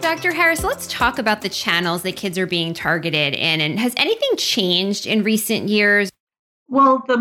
Dr. 0.01 0.31
Harris, 0.31 0.63
let's 0.63 0.87
talk 0.87 1.19
about 1.19 1.41
the 1.41 1.49
channels 1.49 2.01
that 2.03 2.15
kids 2.15 2.37
are 2.37 2.47
being 2.47 2.73
targeted 2.73 3.33
in. 3.33 3.61
And 3.61 3.77
has 3.79 3.93
anything 3.97 4.37
changed 4.37 5.05
in 5.05 5.21
recent 5.23 5.69
years? 5.69 6.09
Well, 6.69 7.03
the 7.07 7.17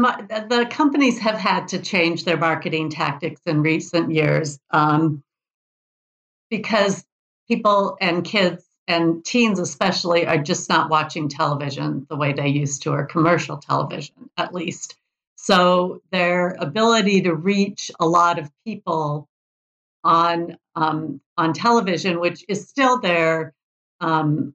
the 0.49 0.67
companies 0.67 1.19
have 1.19 1.37
had 1.37 1.69
to 1.69 1.79
change 1.79 2.25
their 2.25 2.37
marketing 2.37 2.91
tactics 2.91 3.41
in 3.47 3.63
recent 3.63 4.13
years 4.13 4.59
um, 4.71 5.23
because 6.51 7.05
people 7.49 7.97
and 8.01 8.25
kids 8.25 8.66
and 8.89 9.25
teens 9.25 9.59
especially 9.59 10.27
are 10.27 10.39
just 10.39 10.69
not 10.69 10.91
watching 10.91 11.29
television 11.29 12.07
the 12.09 12.17
way 12.17 12.33
they 12.33 12.49
used 12.49 12.83
to 12.83 12.93
or 12.93 13.05
commercial 13.05 13.57
television 13.57 14.31
at 14.37 14.55
least. 14.55 14.97
So 15.37 16.01
their 16.13 16.57
ability 16.59 17.23
to 17.23 17.35
reach 17.35 17.91
a 18.01 18.07
lot 18.07 18.39
of 18.39 18.51
people 18.65 19.29
on 20.05 20.57
um, 20.77 21.21
on 21.37 21.53
television 21.53 22.21
which 22.21 22.45
is 22.49 22.69
still 22.69 23.01
their 23.01 23.53
um, 24.01 24.55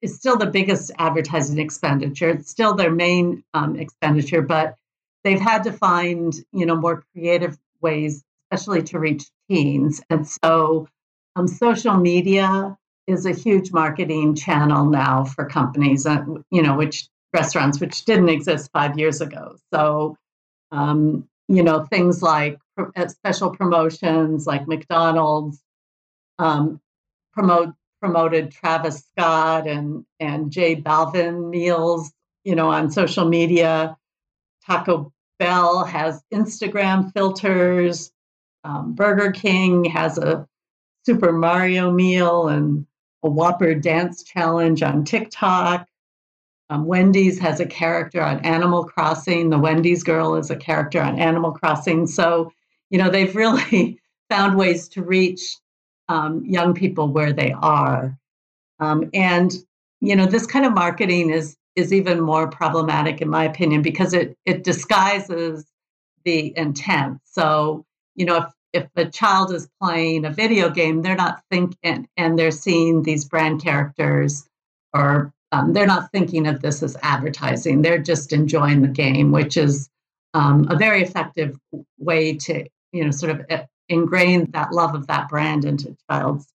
is 0.00 0.16
still 0.16 0.36
the 0.36 0.46
biggest 0.46 0.90
advertising 0.98 1.58
expenditure. 1.58 2.30
It's 2.30 2.50
still 2.50 2.74
their 2.74 2.90
main 2.90 3.44
um, 3.54 3.76
expenditure 3.76 4.42
but 4.42 4.76
they've 5.24 5.40
had 5.40 5.64
to 5.64 5.72
find 5.72 6.34
you 6.52 6.66
know 6.66 6.76
more 6.76 7.04
creative 7.12 7.58
ways 7.80 8.24
especially 8.50 8.82
to 8.82 8.98
reach 8.98 9.24
teens. 9.48 10.02
And 10.10 10.26
so 10.26 10.86
um, 11.36 11.48
social 11.48 11.96
media 11.96 12.76
is 13.06 13.26
a 13.26 13.32
huge 13.32 13.72
marketing 13.72 14.34
channel 14.34 14.86
now 14.86 15.24
for 15.24 15.44
companies, 15.46 16.06
uh, 16.06 16.24
you 16.50 16.62
know, 16.62 16.76
which 16.76 17.08
restaurants 17.32 17.80
which 17.80 18.04
didn't 18.04 18.28
exist 18.28 18.70
five 18.72 18.98
years 18.98 19.20
ago. 19.20 19.56
So, 19.72 20.16
um, 20.70 21.28
you 21.48 21.62
know, 21.62 21.84
things 21.84 22.22
like 22.22 22.58
uh, 22.78 23.08
special 23.08 23.50
promotions, 23.50 24.46
like 24.46 24.68
McDonald's 24.68 25.60
um, 26.38 26.80
promote 27.32 27.74
promoted 28.00 28.50
Travis 28.50 29.04
Scott 29.12 29.66
and 29.66 30.04
and 30.20 30.50
J 30.50 30.76
Balvin 30.76 31.50
meals, 31.50 32.12
you 32.44 32.54
know, 32.54 32.68
on 32.70 32.90
social 32.90 33.28
media. 33.28 33.96
Taco 34.66 35.12
Bell 35.38 35.84
has 35.84 36.22
Instagram 36.32 37.12
filters. 37.12 38.12
Um, 38.64 38.94
Burger 38.94 39.32
King 39.32 39.84
has 39.86 40.18
a 40.18 40.46
Super 41.04 41.32
Mario 41.32 41.90
meal 41.90 42.48
and 42.48 42.86
a 43.22 43.28
Whopper 43.28 43.74
dance 43.74 44.22
challenge 44.22 44.82
on 44.82 45.04
TikTok. 45.04 45.86
Um, 46.70 46.86
Wendy's 46.86 47.38
has 47.38 47.60
a 47.60 47.66
character 47.66 48.22
on 48.22 48.44
Animal 48.44 48.84
Crossing. 48.84 49.50
The 49.50 49.58
Wendy's 49.58 50.02
girl 50.02 50.36
is 50.36 50.50
a 50.50 50.56
character 50.56 51.00
on 51.00 51.18
Animal 51.18 51.52
Crossing. 51.52 52.06
So, 52.06 52.52
you 52.90 52.98
know, 52.98 53.10
they've 53.10 53.34
really 53.34 53.98
found 54.30 54.56
ways 54.56 54.88
to 54.88 55.02
reach 55.02 55.58
um, 56.08 56.44
young 56.44 56.74
people 56.74 57.08
where 57.08 57.32
they 57.32 57.52
are. 57.52 58.18
Um, 58.80 59.10
and, 59.12 59.52
you 60.00 60.16
know, 60.16 60.26
this 60.26 60.46
kind 60.46 60.64
of 60.64 60.72
marketing 60.72 61.30
is 61.30 61.56
is 61.74 61.92
even 61.92 62.20
more 62.20 62.50
problematic 62.50 63.22
in 63.22 63.28
my 63.30 63.44
opinion 63.44 63.80
because 63.80 64.12
it 64.12 64.36
it 64.44 64.64
disguises 64.64 65.64
the 66.24 66.56
intent. 66.56 67.18
So, 67.24 67.84
you 68.14 68.24
know, 68.24 68.36
if 68.38 68.44
if 68.72 68.88
a 68.96 69.04
child 69.04 69.52
is 69.52 69.68
playing 69.80 70.24
a 70.24 70.30
video 70.30 70.70
game, 70.70 71.02
they're 71.02 71.14
not 71.14 71.42
thinking 71.50 72.08
and 72.16 72.38
they're 72.38 72.50
seeing 72.50 73.02
these 73.02 73.24
brand 73.24 73.62
characters 73.62 74.48
or 74.94 75.32
um, 75.52 75.72
they're 75.74 75.86
not 75.86 76.10
thinking 76.12 76.46
of 76.46 76.62
this 76.62 76.82
as 76.82 76.96
advertising. 77.02 77.82
They're 77.82 77.98
just 77.98 78.32
enjoying 78.32 78.80
the 78.80 78.88
game, 78.88 79.32
which 79.32 79.56
is 79.56 79.90
um, 80.34 80.66
a 80.70 80.76
very 80.76 81.02
effective 81.02 81.58
way 81.98 82.36
to, 82.38 82.66
you 82.92 83.04
know, 83.04 83.10
sort 83.10 83.32
of 83.32 83.46
uh, 83.50 83.64
ingrain 83.88 84.50
that 84.52 84.72
love 84.72 84.94
of 84.94 85.06
that 85.08 85.28
brand 85.28 85.66
into 85.66 85.90
a 85.90 86.12
child's 86.12 86.46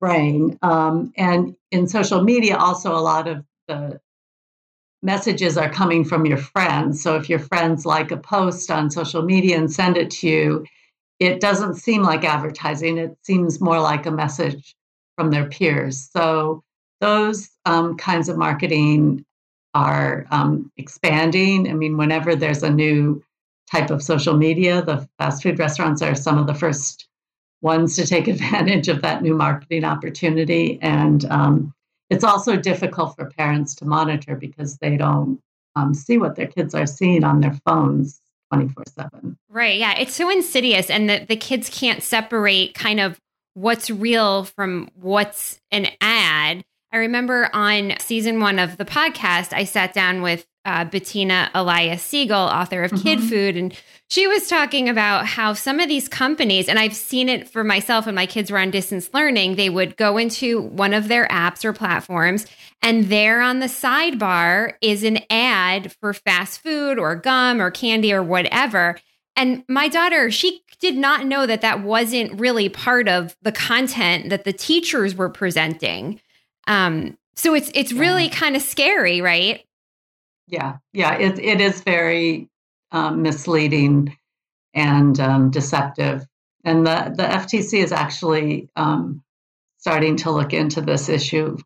brain. 0.00 0.58
Um, 0.62 1.12
and 1.16 1.56
in 1.70 1.86
social 1.86 2.22
media, 2.22 2.56
also 2.56 2.96
a 2.96 3.00
lot 3.00 3.28
of 3.28 3.44
the 3.68 4.00
messages 5.02 5.58
are 5.58 5.70
coming 5.70 6.04
from 6.04 6.24
your 6.24 6.38
friends. 6.38 7.02
So 7.02 7.16
if 7.16 7.28
your 7.28 7.38
friends 7.38 7.84
like 7.84 8.10
a 8.10 8.16
post 8.16 8.70
on 8.70 8.90
social 8.90 9.22
media 9.22 9.58
and 9.58 9.70
send 9.70 9.98
it 9.98 10.10
to 10.12 10.28
you, 10.28 10.64
it 11.18 11.40
doesn't 11.40 11.74
seem 11.74 12.02
like 12.02 12.24
advertising. 12.24 12.98
It 12.98 13.16
seems 13.22 13.60
more 13.60 13.80
like 13.80 14.06
a 14.06 14.10
message 14.10 14.74
from 15.16 15.30
their 15.30 15.48
peers. 15.48 16.10
So 16.12 16.62
those 17.00 17.48
um, 17.64 17.96
kinds 17.96 18.28
of 18.28 18.36
marketing 18.36 19.24
are 19.74 20.26
um, 20.30 20.70
expanding. 20.76 21.68
I 21.68 21.74
mean, 21.74 21.96
whenever 21.96 22.34
there's 22.34 22.62
a 22.62 22.70
new 22.70 23.22
type 23.70 23.90
of 23.90 24.02
social 24.02 24.36
media, 24.36 24.82
the 24.82 25.08
fast 25.18 25.42
food 25.42 25.58
restaurants 25.58 26.02
are 26.02 26.14
some 26.14 26.38
of 26.38 26.46
the 26.46 26.54
first 26.54 27.08
ones 27.62 27.96
to 27.96 28.06
take 28.06 28.28
advantage 28.28 28.88
of 28.88 29.02
that 29.02 29.22
new 29.22 29.34
marketing 29.34 29.84
opportunity. 29.84 30.78
And 30.82 31.24
um, 31.26 31.74
it's 32.10 32.24
also 32.24 32.56
difficult 32.56 33.16
for 33.16 33.30
parents 33.30 33.74
to 33.76 33.84
monitor 33.84 34.36
because 34.36 34.76
they 34.78 34.96
don't 34.96 35.40
um, 35.74 35.92
see 35.92 36.18
what 36.18 36.36
their 36.36 36.46
kids 36.46 36.74
are 36.74 36.86
seeing 36.86 37.24
on 37.24 37.40
their 37.40 37.58
phones 37.66 38.20
24 38.52 38.84
7. 38.88 39.38
Right. 39.48 39.78
Yeah. 39.78 39.96
It's 39.98 40.14
so 40.14 40.30
insidious. 40.30 40.90
And 40.90 41.08
the, 41.08 41.24
the 41.28 41.36
kids 41.36 41.68
can't 41.70 42.02
separate 42.02 42.74
kind 42.74 43.00
of 43.00 43.20
what's 43.54 43.90
real 43.90 44.44
from 44.44 44.90
what's 44.94 45.60
an 45.70 45.88
ad. 46.00 46.64
I 46.92 46.98
remember 46.98 47.50
on 47.52 47.94
season 47.98 48.40
one 48.40 48.58
of 48.58 48.76
the 48.76 48.84
podcast, 48.84 49.52
I 49.52 49.64
sat 49.64 49.92
down 49.92 50.22
with 50.22 50.46
uh, 50.66 50.84
Bettina 50.84 51.50
Elias 51.54 52.02
Siegel, 52.02 52.36
author 52.36 52.82
of 52.84 52.90
mm-hmm. 52.90 53.02
Kid 53.02 53.20
Food, 53.20 53.56
and 53.56 53.74
she 54.08 54.26
was 54.26 54.48
talking 54.48 54.88
about 54.88 55.26
how 55.26 55.52
some 55.52 55.80
of 55.80 55.88
these 55.88 56.08
companies, 56.08 56.68
and 56.68 56.78
I've 56.78 56.94
seen 56.94 57.28
it 57.28 57.48
for 57.48 57.64
myself 57.64 58.06
when 58.06 58.14
my 58.14 58.26
kids 58.26 58.50
were 58.50 58.58
on 58.58 58.70
distance 58.70 59.08
learning, 59.14 59.56
they 59.56 59.70
would 59.70 59.96
go 59.96 60.16
into 60.18 60.60
one 60.60 60.92
of 60.92 61.08
their 61.08 61.26
apps 61.28 61.64
or 61.64 61.72
platforms, 61.72 62.46
and 62.82 63.06
there 63.06 63.40
on 63.40 63.60
the 63.60 63.66
sidebar 63.66 64.74
is 64.80 65.02
an 65.02 65.20
ad 65.30 65.92
for 65.92 66.12
fast 66.12 66.60
food 66.60 66.98
or 66.98 67.16
gum 67.16 67.62
or 67.62 67.70
candy 67.70 68.12
or 68.12 68.22
whatever. 68.22 68.98
And 69.36 69.64
my 69.68 69.88
daughter, 69.88 70.30
she 70.30 70.62
did 70.80 70.96
not 70.96 71.26
know 71.26 71.46
that 71.46 71.60
that 71.60 71.82
wasn't 71.82 72.40
really 72.40 72.68
part 72.68 73.08
of 73.08 73.36
the 73.42 73.52
content 73.52 74.30
that 74.30 74.44
the 74.44 74.52
teachers 74.52 75.14
were 75.14 75.28
presenting. 75.28 76.20
Um, 76.66 77.16
so 77.34 77.54
it's 77.54 77.70
it's 77.74 77.92
really 77.92 78.24
yeah. 78.24 78.34
kind 78.34 78.56
of 78.56 78.62
scary, 78.62 79.20
right? 79.20 79.65
Yeah, 80.46 80.76
yeah, 80.92 81.14
it 81.14 81.38
it 81.38 81.60
is 81.60 81.80
very 81.82 82.48
um, 82.92 83.22
misleading 83.22 84.16
and 84.74 85.18
um, 85.18 85.50
deceptive, 85.50 86.26
and 86.64 86.86
the 86.86 87.12
the 87.16 87.24
FTC 87.24 87.82
is 87.82 87.92
actually 87.92 88.68
um, 88.76 89.22
starting 89.78 90.16
to 90.16 90.30
look 90.30 90.52
into 90.52 90.80
this 90.80 91.08
issue. 91.08 91.56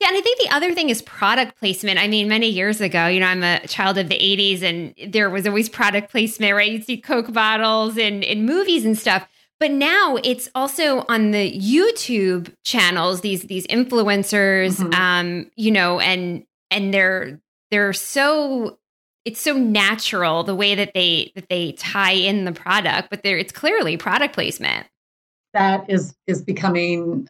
Yeah, 0.00 0.08
and 0.08 0.16
I 0.16 0.20
think 0.20 0.38
the 0.40 0.54
other 0.54 0.74
thing 0.74 0.90
is 0.90 1.02
product 1.02 1.58
placement. 1.58 1.98
I 1.98 2.08
mean, 2.08 2.28
many 2.28 2.48
years 2.48 2.80
ago, 2.80 3.06
you 3.06 3.20
know, 3.20 3.26
I'm 3.26 3.42
a 3.42 3.66
child 3.66 3.96
of 3.96 4.08
the 4.08 4.18
80s 4.18 4.62
and 4.62 5.12
there 5.12 5.30
was 5.30 5.46
always 5.46 5.68
product 5.68 6.10
placement, 6.10 6.52
right? 6.52 6.70
You'd 6.70 6.84
see 6.84 6.98
Coke 6.98 7.32
bottles 7.32 7.96
in, 7.96 8.22
in 8.22 8.44
movies 8.44 8.84
and 8.84 8.98
stuff. 8.98 9.26
But 9.60 9.70
now 9.70 10.18
it's 10.22 10.48
also 10.54 11.06
on 11.08 11.30
the 11.30 11.58
YouTube 11.58 12.52
channels, 12.64 13.20
these 13.20 13.42
these 13.42 13.66
influencers, 13.68 14.78
mm-hmm. 14.78 14.92
um, 14.92 15.50
you 15.56 15.70
know, 15.70 16.00
and 16.00 16.44
and 16.70 16.92
they're 16.92 17.40
they're 17.74 17.92
so 17.92 18.78
it's 19.24 19.40
so 19.40 19.54
natural 19.54 20.44
the 20.44 20.54
way 20.54 20.76
that 20.76 20.92
they 20.94 21.32
that 21.34 21.48
they 21.48 21.72
tie 21.72 22.12
in 22.12 22.44
the 22.44 22.52
product, 22.52 23.10
but 23.10 23.24
there 23.24 23.36
it's 23.36 23.52
clearly 23.52 23.96
product 23.96 24.32
placement. 24.32 24.86
That 25.54 25.90
is 25.90 26.14
is 26.28 26.40
becoming 26.40 27.28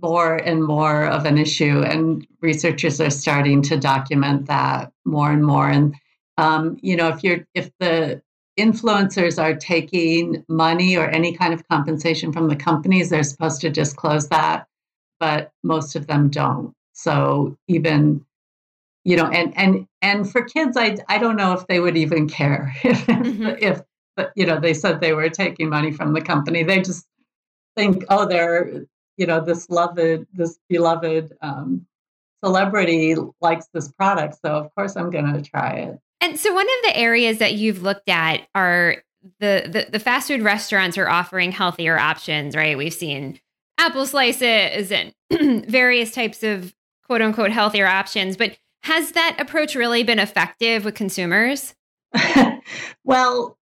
more 0.00 0.36
and 0.36 0.62
more 0.62 1.04
of 1.04 1.26
an 1.26 1.36
issue, 1.36 1.82
and 1.82 2.24
researchers 2.40 3.00
are 3.00 3.10
starting 3.10 3.60
to 3.62 3.76
document 3.76 4.46
that 4.46 4.92
more 5.04 5.32
and 5.32 5.44
more. 5.44 5.68
And 5.68 5.96
um, 6.38 6.78
you 6.80 6.94
know, 6.94 7.08
if 7.08 7.24
you're 7.24 7.44
if 7.54 7.72
the 7.80 8.22
influencers 8.56 9.42
are 9.42 9.56
taking 9.56 10.44
money 10.48 10.96
or 10.96 11.08
any 11.08 11.36
kind 11.36 11.52
of 11.52 11.66
compensation 11.66 12.32
from 12.32 12.46
the 12.48 12.56
companies, 12.56 13.10
they're 13.10 13.24
supposed 13.24 13.60
to 13.62 13.70
disclose 13.70 14.28
that, 14.28 14.68
but 15.18 15.50
most 15.64 15.96
of 15.96 16.06
them 16.06 16.28
don't. 16.28 16.72
So 16.92 17.56
even 17.66 18.24
you 19.04 19.16
know, 19.16 19.26
and 19.26 19.56
and 19.56 19.86
and 20.02 20.30
for 20.30 20.42
kids, 20.42 20.76
I 20.76 20.96
I 21.08 21.18
don't 21.18 21.36
know 21.36 21.52
if 21.52 21.66
they 21.66 21.80
would 21.80 21.96
even 21.96 22.28
care 22.28 22.74
if, 22.84 23.06
mm-hmm. 23.06 23.46
if 23.58 23.82
you 24.36 24.46
know 24.46 24.60
they 24.60 24.74
said 24.74 25.00
they 25.00 25.12
were 25.12 25.28
taking 25.28 25.68
money 25.68 25.92
from 25.92 26.12
the 26.12 26.20
company. 26.20 26.62
They 26.62 26.80
just 26.80 27.06
think, 27.76 28.04
oh, 28.08 28.26
they're 28.26 28.84
you 29.16 29.26
know 29.26 29.40
this 29.40 29.68
loved 29.70 29.98
this 30.32 30.58
beloved 30.68 31.32
um, 31.40 31.86
celebrity 32.44 33.16
likes 33.40 33.66
this 33.72 33.90
product, 33.92 34.38
so 34.44 34.52
of 34.52 34.74
course 34.74 34.96
I'm 34.96 35.10
going 35.10 35.32
to 35.32 35.42
try 35.42 35.72
it. 35.74 35.98
And 36.20 36.38
so 36.38 36.52
one 36.52 36.66
of 36.66 36.84
the 36.84 36.96
areas 36.98 37.38
that 37.38 37.54
you've 37.54 37.82
looked 37.82 38.08
at 38.10 38.46
are 38.54 38.96
the, 39.38 39.62
the, 39.66 39.90
the 39.92 39.98
fast 39.98 40.28
food 40.28 40.42
restaurants 40.42 40.98
are 40.98 41.08
offering 41.08 41.52
healthier 41.52 41.98
options, 41.98 42.54
right? 42.54 42.76
We've 42.76 42.92
seen 42.92 43.40
apple 43.78 44.06
slices 44.06 44.92
and 44.92 45.14
various 45.66 46.12
types 46.12 46.42
of 46.42 46.74
quote 47.04 47.22
unquote 47.22 47.50
healthier 47.50 47.86
options, 47.86 48.36
but 48.36 48.58
has 48.82 49.12
that 49.12 49.36
approach 49.38 49.74
really 49.74 50.02
been 50.02 50.18
effective 50.18 50.84
with 50.84 50.94
consumers? 50.94 51.74
well, 53.04 53.56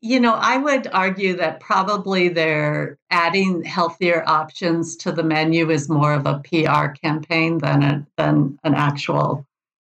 you 0.00 0.18
know, 0.18 0.34
I 0.34 0.56
would 0.56 0.88
argue 0.92 1.36
that 1.36 1.60
probably 1.60 2.28
they're 2.28 2.98
adding 3.10 3.62
healthier 3.62 4.24
options 4.26 4.96
to 4.96 5.12
the 5.12 5.22
menu 5.22 5.70
is 5.70 5.88
more 5.88 6.12
of 6.12 6.26
a 6.26 6.40
PR 6.40 6.88
campaign 6.88 7.58
than 7.58 7.82
a, 7.82 8.06
than 8.16 8.58
an 8.64 8.74
actual 8.74 9.46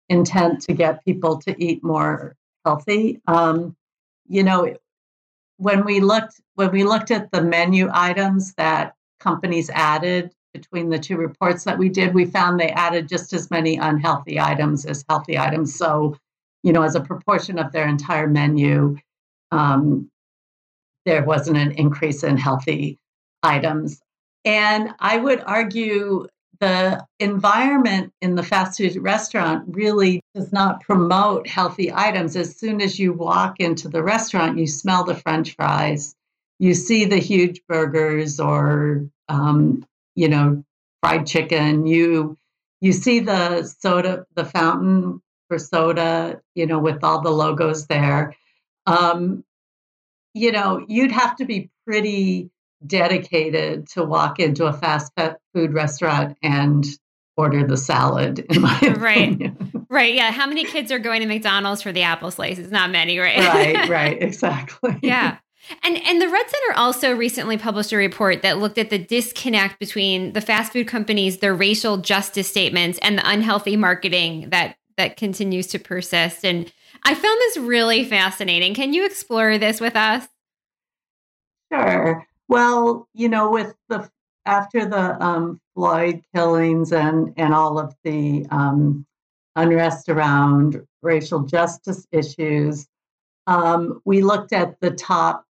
intent 0.10 0.62
to 0.64 0.74
get 0.74 1.06
people 1.06 1.38
to 1.40 1.64
eat 1.64 1.82
more 1.82 2.36
healthy. 2.66 3.22
Um, 3.28 3.76
you 4.28 4.44
know, 4.44 4.76
when 5.58 5.86
we 5.86 6.02
looked 6.02 6.42
when 6.56 6.72
we 6.72 6.84
looked 6.84 7.12
at 7.12 7.32
the 7.32 7.42
menu 7.42 7.90
items 7.94 8.54
that 8.56 8.96
companies 9.20 9.70
added 9.70 10.34
between 10.54 10.90
the 10.90 11.00
two 11.00 11.18
reports 11.18 11.64
that 11.64 11.78
we 11.78 11.90
did, 11.90 12.14
we 12.14 12.26
found 12.26 12.60
they 12.60 12.70
added 12.70 13.08
just 13.08 13.34
as 13.34 13.52
many 13.52 13.78
unhealthy 13.78 14.40
items 14.40 14.86
as 14.86 15.06
healthy 15.10 15.38
items. 15.38 15.76
So, 15.76 16.18
you 16.64 16.74
know, 16.74 16.84
as 16.84 16.96
a 16.96 17.02
proportion 17.02 17.58
of 17.60 17.72
their 17.72 17.88
entire 17.88 18.28
menu, 18.28 18.98
um, 19.52 20.10
there 21.06 21.24
wasn't 21.24 21.58
an 21.58 21.72
increase 21.72 22.24
in 22.24 22.38
healthy 22.38 23.00
items. 23.44 24.00
And 24.46 24.94
I 25.00 25.18
would 25.18 25.42
argue 25.46 26.28
the 26.60 27.04
environment 27.20 28.14
in 28.22 28.36
the 28.36 28.44
fast 28.44 28.78
food 28.78 28.96
restaurant 28.98 29.66
really 29.76 30.22
does 30.36 30.54
not 30.54 30.82
promote 30.82 31.48
healthy 31.48 31.92
items. 31.92 32.36
As 32.36 32.56
soon 32.56 32.82
as 32.82 33.00
you 33.00 33.14
walk 33.14 33.60
into 33.60 33.90
the 33.90 34.04
restaurant, 34.04 34.60
you 34.60 34.68
smell 34.68 35.04
the 35.04 35.16
french 35.16 35.56
fries, 35.56 36.14
you 36.60 36.76
see 36.76 37.06
the 37.06 37.18
huge 37.18 37.62
burgers 37.68 38.40
or 38.40 39.08
um, 39.28 39.84
you 40.16 40.28
know, 40.28 40.64
fried 41.02 41.28
chicken. 41.28 41.86
You 41.86 42.38
you 42.80 42.94
see 42.94 43.20
the 43.20 43.64
soda, 43.64 44.26
the 44.36 44.46
fountain 44.46 45.22
for 45.48 45.60
soda, 45.60 46.42
you 46.56 46.66
know, 46.66 46.80
with 46.80 47.04
all 47.04 47.22
the 47.22 47.30
logos 47.30 47.88
there. 47.88 48.36
Um, 48.88 49.44
you 50.34 50.52
know, 50.52 50.84
you'd 50.88 51.12
have 51.12 51.36
to 51.38 51.46
be 51.46 51.70
pretty 51.86 52.50
dedicated 52.86 53.88
to 53.90 54.04
walk 54.04 54.40
into 54.40 54.66
a 54.66 54.74
fast 54.74 55.12
food 55.54 55.74
restaurant 55.74 56.38
and 56.42 56.86
order 57.38 57.66
the 57.66 57.78
salad 57.78 58.40
in 58.40 58.62
my 58.62 58.80
right. 58.98 59.54
right 59.90 60.14
yeah 60.14 60.32
how 60.32 60.46
many 60.46 60.66
kids 60.66 60.92
are 60.92 61.00
going 61.00 61.22
to 61.22 61.28
mcdonald's 61.28 61.82
for 61.82 61.92
the 61.92 62.02
apple 62.02 62.30
slices 62.30 62.72
not 62.72 62.90
many 62.90 63.18
right? 63.20 63.38
Right 63.38 63.90
right 63.90 64.18
exactly. 64.22 64.98
Yeah 65.02 65.38
and 65.84 65.98
and 66.06 66.22
the 66.22 66.28
Rudd 66.28 66.50
Center 66.50 66.78
also 66.78 67.16
recently 67.16 67.58
published 67.58 67.92
a 67.92 67.98
report 67.98 68.42
that 68.42 68.58
looked 68.58 68.78
at 68.78 68.90
the 68.90 68.98
disconnect 68.98 69.80
between 69.80 70.34
the 70.34 70.42
fast 70.42 70.74
food 70.74 70.88
companies 70.88 71.40
their 71.40 71.56
racial 71.56 71.98
justice 71.98 72.48
statements 72.48 73.00
and 73.02 73.18
the 73.18 73.30
unhealthy 73.30 73.78
marketing 73.78 74.50
that 74.50 74.76
that 74.98 75.18
continues 75.18 75.68
to 75.68 75.80
persist. 75.80 76.46
And 76.46 76.72
i 77.04 77.14
found 77.14 77.40
this 77.40 77.58
really 77.58 78.04
fascinating. 78.04 78.74
Can 78.74 78.94
you 78.94 79.06
explore 79.06 79.58
this 79.58 79.80
with 79.80 79.96
us? 79.96 80.28
Sure. 81.72 82.26
Well 82.48 83.08
you 83.14 83.30
know 83.30 83.52
with 83.52 83.74
the 83.90 84.10
after 84.46 84.86
the 84.86 85.24
um, 85.24 85.60
Floyd 85.76 86.22
killings 86.36 86.92
and 86.92 87.34
and 87.38 87.54
all 87.54 87.80
of 87.80 87.96
the 88.04 88.46
um, 88.52 89.06
unrest 89.56 90.10
around 90.10 90.86
racial 91.02 91.42
justice 91.42 92.08
issues, 92.12 92.88
um, 93.48 94.02
we 94.06 94.22
looked 94.22 94.54
at 94.54 94.80
the 94.82 94.92
top 94.92 95.46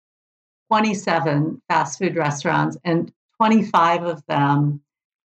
27 0.69 1.63
fast 1.69 1.99
food 1.99 2.17
restaurants, 2.17 2.77
and 2.85 3.13
25 3.37 4.05
of 4.05 4.23
them 4.29 4.81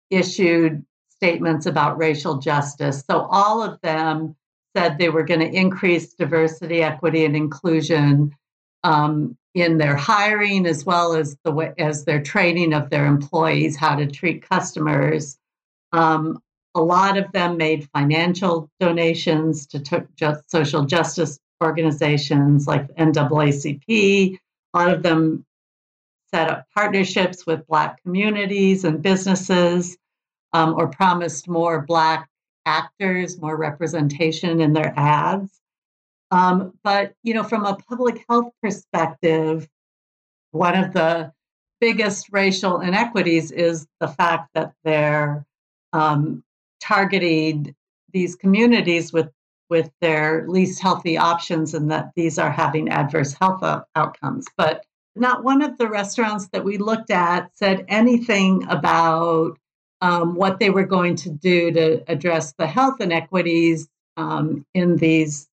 issued 0.10 0.86
statements 1.10 1.66
about 1.66 1.98
racial 1.98 2.38
justice. 2.38 3.04
So 3.10 3.28
all 3.30 3.64
of 3.64 3.80
them 3.82 4.36
said 4.76 4.98
they 4.98 5.10
were 5.10 5.24
going 5.24 5.40
to 5.42 5.54
increase 5.54 6.14
diversity, 6.14 6.82
equity, 6.82 7.26
and 7.26 7.36
inclusion 7.36 8.36
um, 8.84 9.38
in 9.54 9.78
their 9.78 9.96
hiring 9.96 10.66
as 10.66 10.86
well 10.86 11.14
as 11.14 11.38
the 11.44 11.52
way 11.52 11.74
as 11.78 12.06
their 12.06 12.22
training 12.22 12.74
of 12.74 12.90
their 12.90 13.06
employees 13.06 13.76
how 13.76 13.96
to 13.96 14.08
treat 14.08 14.48
customers 14.50 15.38
um, 15.92 16.42
a 16.76 16.82
lot 16.82 17.18
of 17.18 17.32
them 17.32 17.58
made 17.58 17.90
financial 17.94 18.70
donations 18.80 19.68
to 19.68 19.80
t- 19.80 19.98
just 20.16 20.50
social 20.50 20.86
justice 20.86 21.38
organizations 21.62 22.66
like 22.66 22.88
NAACP. 22.96 24.38
A 24.74 24.78
lot 24.80 24.94
of 24.94 25.04
them 25.04 25.46
set 26.34 26.50
up 26.50 26.66
partnerships 26.74 27.46
with 27.46 27.68
Black 27.68 28.02
communities 28.04 28.84
and 28.84 29.02
businesses 29.02 29.98
um, 30.54 30.76
or 30.78 30.88
promised 30.88 31.48
more 31.48 31.82
Black 31.82 32.30
actors, 32.66 33.40
more 33.42 33.58
representation 33.58 34.62
in 34.62 34.74
their 34.74 34.94
ads. 34.98 35.60
Um, 36.30 36.74
but 36.84 37.14
you 37.24 37.34
know, 37.34 37.44
from 37.44 37.66
a 37.66 37.76
public 37.76 38.24
health 38.30 38.54
perspective, 38.62 39.68
one 40.52 40.76
of 40.76 40.94
the 40.94 41.34
biggest 41.82 42.28
racial 42.32 42.80
inequities 42.80 43.52
is 43.52 43.88
the 44.00 44.08
fact 44.08 44.50
that 44.54 44.74
they're 44.84 45.46
um, 45.94 46.44
targeting 46.80 47.76
these 48.14 48.36
communities 48.36 49.12
with 49.12 49.30
with 49.72 49.90
their 50.02 50.46
least 50.48 50.82
healthy 50.82 51.18
options, 51.18 51.74
and 51.74 51.90
that 51.90 52.12
these 52.16 52.38
are 52.38 52.52
having 52.52 52.90
adverse 52.90 53.34
health 53.34 53.64
outcomes. 53.96 54.46
But 54.58 54.86
not 55.16 55.44
one 55.46 55.62
of 55.62 55.78
the 55.78 55.88
restaurants 55.88 56.50
that 56.50 56.66
we 56.66 56.78
looked 56.78 57.10
at 57.10 57.50
said 57.56 57.86
anything 57.88 58.66
about 58.70 59.58
um, 60.02 60.36
what 60.36 60.60
they 60.60 60.70
were 60.70 60.86
going 60.86 61.16
to 61.16 61.30
do 61.30 61.72
to 61.72 62.04
address 62.12 62.54
the 62.58 62.68
health 62.68 63.00
inequities 63.00 63.88
um, 64.18 64.66
in 64.74 64.98
these 64.98 65.48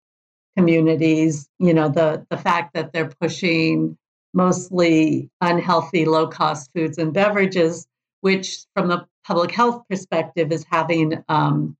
communities, 0.57 1.47
you 1.59 1.73
know, 1.73 1.87
the, 1.87 2.25
the 2.31 2.37
fact 2.37 2.73
that 2.73 2.91
they're 2.91 3.11
pushing 3.21 3.95
mostly 4.33 5.29
unhealthy, 5.41 6.05
low 6.05 6.27
cost 6.27 6.71
foods 6.73 6.97
and 6.97 7.13
beverages, 7.13 7.85
which 8.21 8.65
from 8.75 8.87
the 8.87 9.05
public 9.23 9.51
health 9.51 9.83
perspective 9.87 10.51
is 10.51 10.65
having 10.71 11.23
um, 11.29 11.76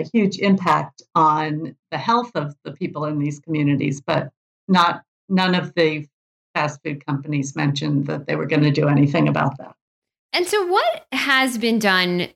a 0.00 0.08
huge 0.12 0.38
impact 0.38 1.02
on 1.14 1.76
the 1.90 1.98
health 1.98 2.32
of 2.34 2.54
the 2.64 2.72
people 2.72 3.04
in 3.04 3.18
these 3.18 3.38
communities, 3.40 4.00
but 4.00 4.30
not 4.68 5.02
none 5.28 5.54
of 5.54 5.74
the 5.74 6.06
fast 6.54 6.80
food 6.84 7.04
companies 7.06 7.54
mentioned 7.54 8.06
that 8.06 8.26
they 8.26 8.36
were 8.36 8.46
going 8.46 8.62
to 8.62 8.70
do 8.70 8.88
anything 8.88 9.28
about 9.28 9.56
that. 9.58 9.74
And 10.32 10.46
so 10.46 10.66
what 10.66 11.06
has 11.12 11.58
been 11.58 11.78
done 11.78 12.28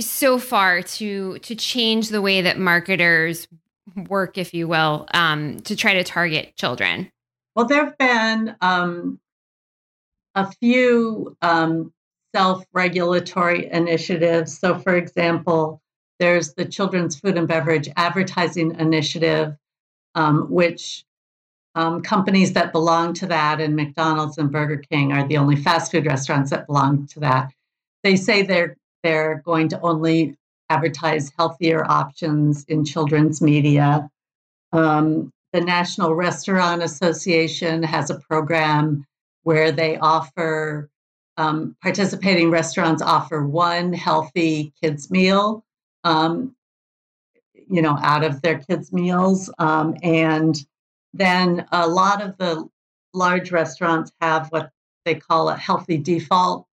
so 0.00 0.38
far 0.38 0.82
to 0.82 1.38
to 1.38 1.54
change 1.54 2.08
the 2.08 2.22
way 2.22 2.40
that 2.42 2.58
marketers 2.58 3.46
work, 4.08 4.38
if 4.38 4.54
you 4.54 4.66
will, 4.66 5.06
um, 5.12 5.60
to 5.60 5.76
try 5.76 5.94
to 5.94 6.04
target 6.04 6.56
children? 6.56 7.10
Well, 7.54 7.66
there 7.66 7.84
have 7.84 7.98
been 7.98 8.56
um, 8.60 9.20
a 10.34 10.50
few 10.60 11.36
um, 11.42 11.92
self 12.34 12.64
regulatory 12.72 13.70
initiatives. 13.70 14.58
So, 14.58 14.78
for 14.78 14.96
example, 14.96 15.80
there's 16.18 16.54
the 16.54 16.64
Children's 16.64 17.18
Food 17.18 17.36
and 17.36 17.48
Beverage 17.48 17.88
Advertising 17.96 18.78
Initiative, 18.78 19.56
um, 20.14 20.50
which 20.50 21.04
um, 21.74 22.02
companies 22.02 22.52
that 22.52 22.72
belong 22.72 23.14
to 23.14 23.26
that, 23.26 23.60
and 23.60 23.74
McDonald's 23.74 24.38
and 24.38 24.50
Burger 24.50 24.76
King 24.76 25.12
are 25.12 25.26
the 25.26 25.36
only 25.36 25.56
fast 25.56 25.90
food 25.90 26.06
restaurants 26.06 26.50
that 26.50 26.66
belong 26.66 27.06
to 27.08 27.20
that. 27.20 27.52
They 28.02 28.16
say 28.16 28.42
they're 28.42 28.76
they're 29.02 29.42
going 29.44 29.68
to 29.68 29.80
only 29.80 30.36
advertise 30.70 31.30
healthier 31.36 31.84
options 31.90 32.64
in 32.64 32.84
children's 32.84 33.42
media. 33.42 34.08
Um, 34.72 35.32
the 35.52 35.60
National 35.60 36.14
Restaurant 36.14 36.82
Association 36.82 37.82
has 37.82 38.10
a 38.10 38.18
program 38.18 39.06
where 39.42 39.70
they 39.70 39.98
offer 39.98 40.88
um, 41.36 41.76
participating 41.82 42.50
restaurants 42.50 43.02
offer 43.02 43.46
one 43.46 43.92
healthy 43.92 44.72
kids 44.80 45.10
meal, 45.10 45.64
um, 46.04 46.54
you 47.54 47.82
know, 47.82 47.98
out 48.00 48.24
of 48.24 48.40
their 48.42 48.58
kids 48.58 48.92
meals, 48.92 49.50
um, 49.58 49.96
and 50.02 50.56
then 51.12 51.66
a 51.72 51.88
lot 51.88 52.22
of 52.22 52.36
the 52.38 52.68
large 53.12 53.50
restaurants 53.50 54.12
have 54.20 54.48
what 54.48 54.70
they 55.04 55.14
call 55.14 55.48
a 55.48 55.56
healthy 55.56 55.98
default 55.98 56.66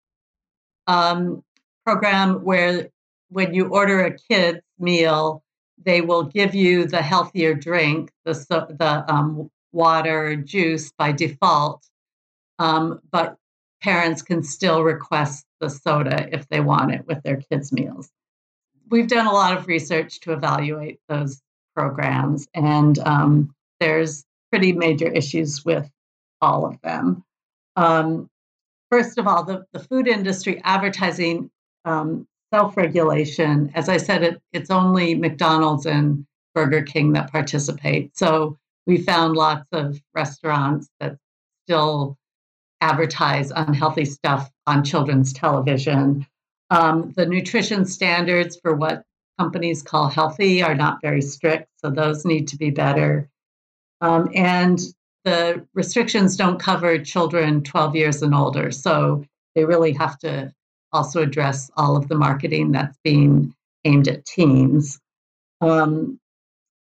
um, 0.88 1.44
program 1.86 2.44
where 2.44 2.90
when 3.30 3.54
you 3.54 3.68
order 3.68 4.04
a 4.06 4.18
kid's 4.18 4.62
meal, 4.80 5.44
they 5.84 6.02
will 6.02 6.24
give 6.24 6.54
you 6.54 6.86
the 6.86 7.02
healthier 7.02 7.54
drink, 7.54 8.12
the 8.26 8.34
the 8.34 9.06
um, 9.12 9.50
water, 9.72 10.36
juice 10.36 10.92
by 10.98 11.12
default. 11.12 11.86
Um, 12.60 13.00
but 13.12 13.38
parents 13.82 14.22
can 14.22 14.44
still 14.44 14.84
request 14.84 15.46
the 15.60 15.70
soda 15.70 16.28
if 16.32 16.48
they 16.50 16.60
want 16.60 16.92
it 16.94 17.08
with 17.08 17.24
their 17.24 17.38
kids' 17.38 17.72
meals. 17.72 18.10
We've 18.92 19.08
done 19.08 19.26
a 19.26 19.32
lot 19.32 19.58
of 19.58 19.68
research 19.68 20.20
to 20.22 20.34
evaluate 20.34 21.00
those 21.08 21.42
programs, 21.76 22.48
and 22.54 23.00
um, 23.00 23.56
there's 23.80 24.26
pretty 24.52 24.74
major 24.74 25.08
issues 25.08 25.64
with 25.64 25.90
all 26.42 26.66
of 26.66 26.80
them. 26.82 27.24
Um, 27.78 28.30
first 28.92 29.18
of 29.18 29.28
all, 29.28 29.44
the, 29.44 29.66
the 29.72 29.80
food 29.80 30.08
industry 30.08 30.62
advertising 30.66 31.50
um, 31.86 32.28
self 32.54 32.76
regulation. 32.76 33.72
As 33.76 33.90
I 33.90 33.98
said, 33.98 34.24
it, 34.24 34.42
it's 34.52 34.70
only 34.70 35.16
McDonald's 35.16 35.86
and 35.86 36.26
Burger 36.54 36.82
King 36.82 37.14
that 37.14 37.32
participate. 37.32 38.18
So 38.18 38.58
we 38.86 38.98
found 38.98 39.36
lots 39.36 39.66
of 39.72 40.02
restaurants 40.14 40.90
that 41.00 41.18
still 41.66 42.18
advertise 42.82 43.52
unhealthy 43.52 44.06
stuff 44.06 44.50
on 44.68 44.84
children's 44.84 45.32
television. 45.32 46.26
Um, 46.72 47.14
the 47.18 47.26
nutrition 47.26 47.86
standards 47.86 48.58
for 48.62 48.74
what 48.74 49.04
companies 49.38 49.84
call 49.84 50.08
healthy 50.08 50.64
are 50.64 50.74
not 50.74 51.02
very 51.02 51.22
strict, 51.22 51.68
so 51.76 51.90
those 51.90 52.26
need 52.26 52.48
to 52.48 52.58
be 52.58 52.70
better. 52.70 53.30
Um, 54.00 54.32
and 54.34 54.80
the 55.26 55.68
restrictions 55.74 56.38
don't 56.38 56.60
cover 56.60 56.98
children 56.98 57.62
12 57.62 57.96
years 57.96 58.22
and 58.22 58.34
older, 58.34 58.72
so 58.72 59.24
they 59.54 59.66
really 59.66 59.92
have 59.92 60.18
to 60.20 60.54
also 60.94 61.22
address 61.22 61.70
all 61.76 61.98
of 61.98 62.08
the 62.08 62.16
marketing 62.16 62.72
that's 62.72 62.98
being 63.04 63.54
aimed 63.84 64.08
at 64.08 64.26
teens. 64.26 65.00
Um, 65.60 66.20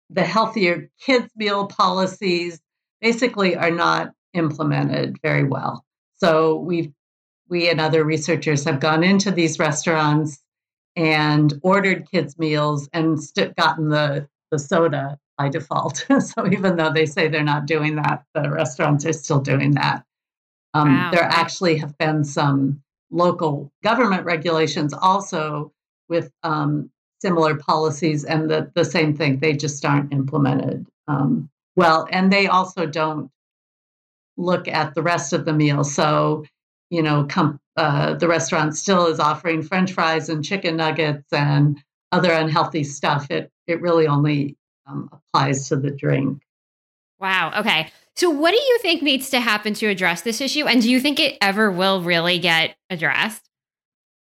the 0.09 0.23
healthier 0.23 0.89
kids 0.99 1.29
meal 1.35 1.67
policies 1.67 2.61
basically 3.01 3.57
are 3.57 3.71
not 3.71 4.13
implemented 4.33 5.17
very 5.21 5.43
well. 5.43 5.83
So 6.17 6.55
we've 6.55 6.93
we 7.51 7.69
and 7.69 7.79
other 7.79 8.03
researchers 8.03 8.63
have 8.63 8.79
gone 8.79 9.03
into 9.03 9.29
these 9.29 9.59
restaurants 9.59 10.39
and 10.95 11.53
ordered 11.61 12.09
kids 12.09 12.39
meals 12.39 12.89
and 12.93 13.21
st- 13.21 13.55
gotten 13.55 13.89
the 13.89 14.27
the 14.49 14.57
soda 14.57 15.19
by 15.37 15.49
default. 15.49 16.05
so 16.19 16.47
even 16.47 16.75
though 16.75 16.91
they 16.91 17.05
say 17.05 17.27
they're 17.27 17.43
not 17.43 17.67
doing 17.67 17.95
that, 17.95 18.23
the 18.33 18.49
restaurants 18.49 19.05
are 19.05 19.13
still 19.13 19.39
doing 19.39 19.71
that. 19.71 20.03
Um, 20.73 20.95
wow. 20.95 21.11
There 21.11 21.23
actually 21.23 21.77
have 21.77 21.97
been 21.97 22.23
some 22.23 22.81
local 23.11 23.71
government 23.83 24.25
regulations 24.25 24.93
also 24.93 25.71
with 26.09 26.31
um, 26.43 26.89
similar 27.21 27.55
policies 27.55 28.23
and 28.23 28.49
the, 28.49 28.71
the 28.73 28.85
same 28.85 29.15
thing 29.15 29.37
they 29.37 29.53
just 29.53 29.85
aren't 29.85 30.11
implemented 30.11 30.87
um, 31.07 31.49
well 31.75 32.07
and 32.11 32.31
they 32.31 32.47
also 32.47 32.85
don't 32.85 33.29
look 34.37 34.67
at 34.67 34.95
the 34.95 35.03
rest 35.03 35.33
of 35.33 35.45
the 35.45 35.53
meal 35.53 35.83
so 35.83 36.43
you 36.91 37.01
know 37.01 37.25
com- 37.25 37.59
uh, 37.77 38.13
the 38.13 38.27
restaurant 38.27 38.75
still 38.75 39.07
is 39.07 39.19
offering 39.19 39.63
french 39.63 39.91
fries 39.91 40.29
and 40.29 40.43
chicken 40.43 40.77
nuggets 40.77 41.33
and 41.33 41.79
other 42.11 42.31
unhealthy 42.31 42.83
stuff 42.83 43.31
it 43.31 43.51
it 43.65 43.81
really 43.81 44.05
only 44.05 44.55
um, 44.87 45.09
applies 45.11 45.67
to 45.67 45.75
the 45.75 45.89
drink 45.89 46.43
wow 47.19 47.51
okay 47.57 47.89
so, 48.15 48.29
what 48.29 48.51
do 48.51 48.57
you 48.57 48.79
think 48.81 49.01
needs 49.01 49.29
to 49.29 49.39
happen 49.39 49.73
to 49.75 49.87
address 49.87 50.21
this 50.21 50.41
issue? 50.41 50.65
And 50.65 50.81
do 50.81 50.91
you 50.91 50.99
think 50.99 51.19
it 51.19 51.37
ever 51.41 51.71
will 51.71 52.01
really 52.01 52.39
get 52.39 52.75
addressed? 52.89 53.49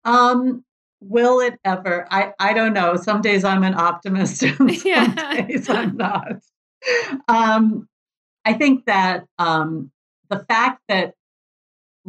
Um, 0.05 0.63
will 1.01 1.39
it 1.39 1.59
ever? 1.65 2.07
I, 2.11 2.33
I 2.39 2.53
don't 2.53 2.73
know. 2.73 2.95
Some 2.95 3.21
days 3.21 3.43
I'm 3.43 3.63
an 3.63 3.73
optimist, 3.73 4.43
and 4.43 4.55
some 4.57 4.69
yeah. 4.85 5.41
days 5.41 5.69
I'm 5.69 5.97
not. 5.97 6.41
Um, 7.27 7.87
I 8.45 8.53
think 8.53 8.85
that 8.85 9.25
um, 9.37 9.91
the 10.29 10.39
fact 10.47 10.81
that 10.87 11.15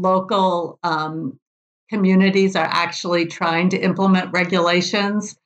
local 0.00 0.78
um, 0.82 1.38
communities 1.90 2.56
are 2.56 2.68
actually 2.70 3.26
trying 3.26 3.68
to 3.68 3.78
implement 3.78 4.32
regulations 4.32 5.36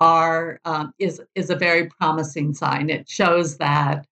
are 0.00 0.58
um, 0.64 0.92
is 0.98 1.20
is 1.34 1.50
a 1.50 1.56
very 1.56 1.86
promising 1.86 2.54
sign. 2.54 2.90
It 2.90 3.08
shows 3.08 3.58
that 3.58 4.06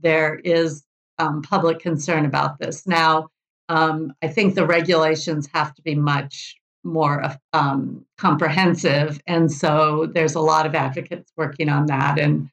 there 0.00 0.36
is 0.36 0.84
um, 1.18 1.42
public 1.42 1.80
concern 1.80 2.24
about 2.24 2.58
this. 2.58 2.86
Now, 2.86 3.28
um, 3.68 4.12
I 4.22 4.28
think 4.28 4.54
the 4.54 4.66
regulations 4.66 5.48
have 5.52 5.74
to 5.74 5.82
be 5.82 5.94
much 5.94 6.56
more 6.84 7.36
um, 7.52 8.04
comprehensive, 8.18 9.20
and 9.26 9.50
so 9.50 10.10
there's 10.14 10.36
a 10.36 10.40
lot 10.40 10.64
of 10.66 10.74
advocates 10.74 11.32
working 11.36 11.68
on 11.68 11.86
that. 11.86 12.18
And 12.18 12.48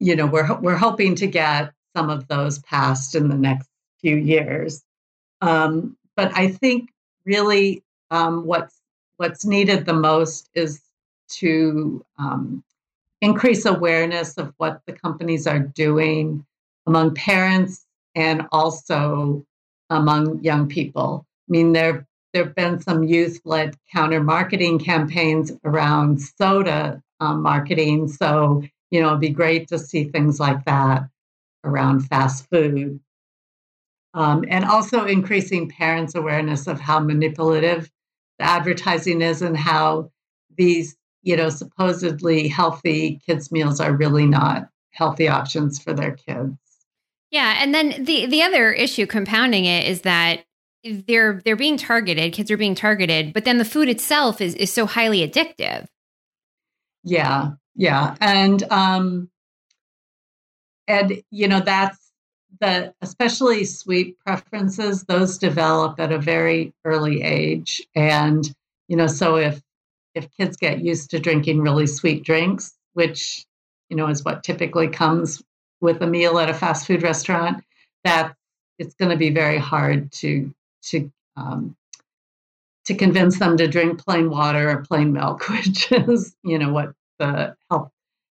you 0.00 0.16
know, 0.16 0.26
we're 0.26 0.58
we're 0.60 0.76
hoping 0.76 1.14
to 1.16 1.26
get 1.26 1.72
some 1.94 2.08
of 2.08 2.28
those 2.28 2.60
passed 2.60 3.14
in 3.14 3.28
the 3.28 3.36
next 3.36 3.68
few 4.00 4.16
years. 4.16 4.82
Um, 5.40 5.96
but 6.16 6.32
I 6.34 6.48
think 6.48 6.90
really 7.24 7.82
um, 8.10 8.44
what's 8.46 8.80
what's 9.18 9.44
needed 9.44 9.84
the 9.84 9.92
most 9.92 10.48
is 10.54 10.80
to 11.28 12.04
um, 12.18 12.62
increase 13.20 13.64
awareness 13.64 14.38
of 14.38 14.52
what 14.58 14.80
the 14.86 14.92
companies 14.92 15.46
are 15.46 15.58
doing 15.58 16.44
among 16.86 17.14
parents 17.14 17.84
and 18.14 18.46
also 18.52 19.44
among 19.90 20.42
young 20.42 20.68
people. 20.68 21.26
I 21.48 21.52
mean, 21.52 21.72
there 21.72 22.06
there 22.32 22.44
have 22.44 22.54
been 22.54 22.80
some 22.80 23.04
youth-led 23.04 23.76
counter 23.92 24.22
marketing 24.22 24.78
campaigns 24.78 25.52
around 25.64 26.20
soda 26.20 27.02
um, 27.20 27.42
marketing. 27.42 28.08
So 28.08 28.62
you 28.90 29.00
know, 29.02 29.08
it'd 29.08 29.20
be 29.20 29.30
great 29.30 29.68
to 29.68 29.78
see 29.78 30.04
things 30.04 30.40
like 30.40 30.64
that 30.64 31.08
around 31.64 32.00
fast 32.00 32.48
food. 32.50 33.00
Um, 34.14 34.44
and 34.48 34.64
also 34.64 35.04
increasing 35.04 35.68
parents' 35.68 36.14
awareness 36.14 36.66
of 36.66 36.80
how 36.80 36.98
manipulative 36.98 37.90
the 38.38 38.44
advertising 38.44 39.20
is 39.20 39.42
and 39.42 39.56
how 39.56 40.10
these, 40.56 40.96
you 41.22 41.36
know, 41.36 41.50
supposedly 41.50 42.48
healthy 42.48 43.20
kids' 43.26 43.52
meals 43.52 43.80
are 43.80 43.92
really 43.92 44.26
not 44.26 44.68
healthy 44.90 45.28
options 45.28 45.80
for 45.80 45.92
their 45.92 46.12
kids. 46.12 46.56
Yeah, 47.30 47.58
and 47.60 47.74
then 47.74 48.04
the 48.04 48.26
the 48.26 48.42
other 48.42 48.72
issue 48.72 49.06
compounding 49.06 49.66
it 49.66 49.86
is 49.86 50.00
that 50.02 50.44
they're 50.84 51.42
they're 51.44 51.56
being 51.56 51.76
targeted, 51.76 52.32
kids 52.32 52.50
are 52.50 52.56
being 52.56 52.74
targeted, 52.74 53.32
but 53.32 53.44
then 53.44 53.58
the 53.58 53.64
food 53.64 53.88
itself 53.88 54.40
is 54.40 54.54
is 54.54 54.72
so 54.72 54.86
highly 54.86 55.26
addictive. 55.26 55.86
Yeah. 57.04 57.52
Yeah. 57.74 58.16
And 58.20 58.62
um 58.70 59.30
and 60.86 61.22
you 61.30 61.48
know 61.48 61.60
that's 61.60 62.07
the 62.60 62.92
especially 63.02 63.64
sweet 63.64 64.18
preferences 64.18 65.04
those 65.04 65.38
develop 65.38 65.98
at 66.00 66.12
a 66.12 66.18
very 66.18 66.72
early 66.84 67.22
age 67.22 67.82
and 67.94 68.54
you 68.88 68.96
know 68.96 69.06
so 69.06 69.36
if 69.36 69.60
if 70.14 70.28
kids 70.36 70.56
get 70.56 70.80
used 70.80 71.10
to 71.10 71.18
drinking 71.18 71.60
really 71.60 71.86
sweet 71.86 72.24
drinks 72.24 72.74
which 72.94 73.46
you 73.88 73.96
know 73.96 74.08
is 74.08 74.24
what 74.24 74.42
typically 74.42 74.88
comes 74.88 75.42
with 75.80 76.02
a 76.02 76.06
meal 76.06 76.38
at 76.38 76.50
a 76.50 76.54
fast 76.54 76.86
food 76.86 77.02
restaurant, 77.02 77.64
that 78.04 78.34
it's 78.78 78.94
going 78.94 79.10
to 79.10 79.16
be 79.16 79.30
very 79.30 79.58
hard 79.58 80.10
to 80.12 80.52
to 80.82 81.10
um, 81.36 81.76
to 82.86 82.94
convince 82.94 83.38
them 83.38 83.56
to 83.56 83.68
drink 83.68 84.04
plain 84.04 84.30
water 84.30 84.70
or 84.70 84.82
plain 84.82 85.12
milk, 85.12 85.48
which 85.50 85.90
is 85.92 86.36
you 86.42 86.58
know 86.58 86.72
what 86.72 86.92
the 87.18 87.56
health 87.70 87.90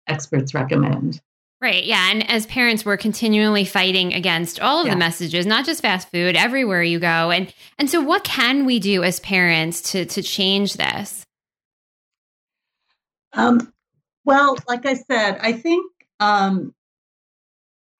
experts 0.07 0.53
recommend. 0.53 1.21
Right. 1.63 1.85
Yeah. 1.85 2.11
And 2.11 2.29
as 2.29 2.45
parents, 2.45 2.83
we're 2.83 2.97
continually 2.97 3.63
fighting 3.63 4.13
against 4.13 4.59
all 4.59 4.81
of 4.81 4.85
yeah. 4.85 4.95
the 4.95 4.99
messages, 4.99 5.45
not 5.45 5.63
just 5.63 5.81
fast 5.81 6.09
food, 6.11 6.35
everywhere 6.35 6.83
you 6.83 6.99
go. 6.99 7.31
And 7.31 7.53
and 7.79 7.89
so 7.89 8.01
what 8.01 8.25
can 8.25 8.65
we 8.65 8.81
do 8.81 9.01
as 9.01 9.21
parents 9.21 9.79
to 9.93 10.03
to 10.03 10.21
change 10.21 10.73
this? 10.73 11.25
Um, 13.31 13.71
well, 14.25 14.57
like 14.67 14.85
I 14.85 14.95
said, 14.95 15.37
I 15.39 15.53
think 15.53 15.89
um, 16.19 16.75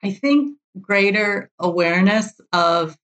I 0.03 0.11
think 0.11 0.57
greater 0.81 1.49
awareness 1.57 2.41
of 2.51 2.97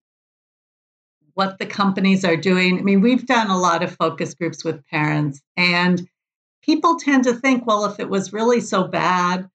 what 1.35 1.57
the 1.59 1.67
companies 1.67 2.25
are 2.25 2.35
doing. 2.35 2.79
I 2.79 2.81
mean, 2.81 2.99
we've 2.99 3.25
done 3.25 3.49
a 3.49 3.57
lot 3.57 3.81
of 3.81 3.95
focus 3.95 4.33
groups 4.33 4.65
with 4.65 4.85
parents, 4.87 5.39
and 5.55 6.05
people 6.61 6.99
tend 6.99 7.23
to 7.23 7.33
think, 7.33 7.65
well, 7.65 7.85
if 7.85 7.97
it 7.97 8.09
was 8.09 8.33
really 8.33 8.59
so 8.59 8.83
bad, 8.83 9.49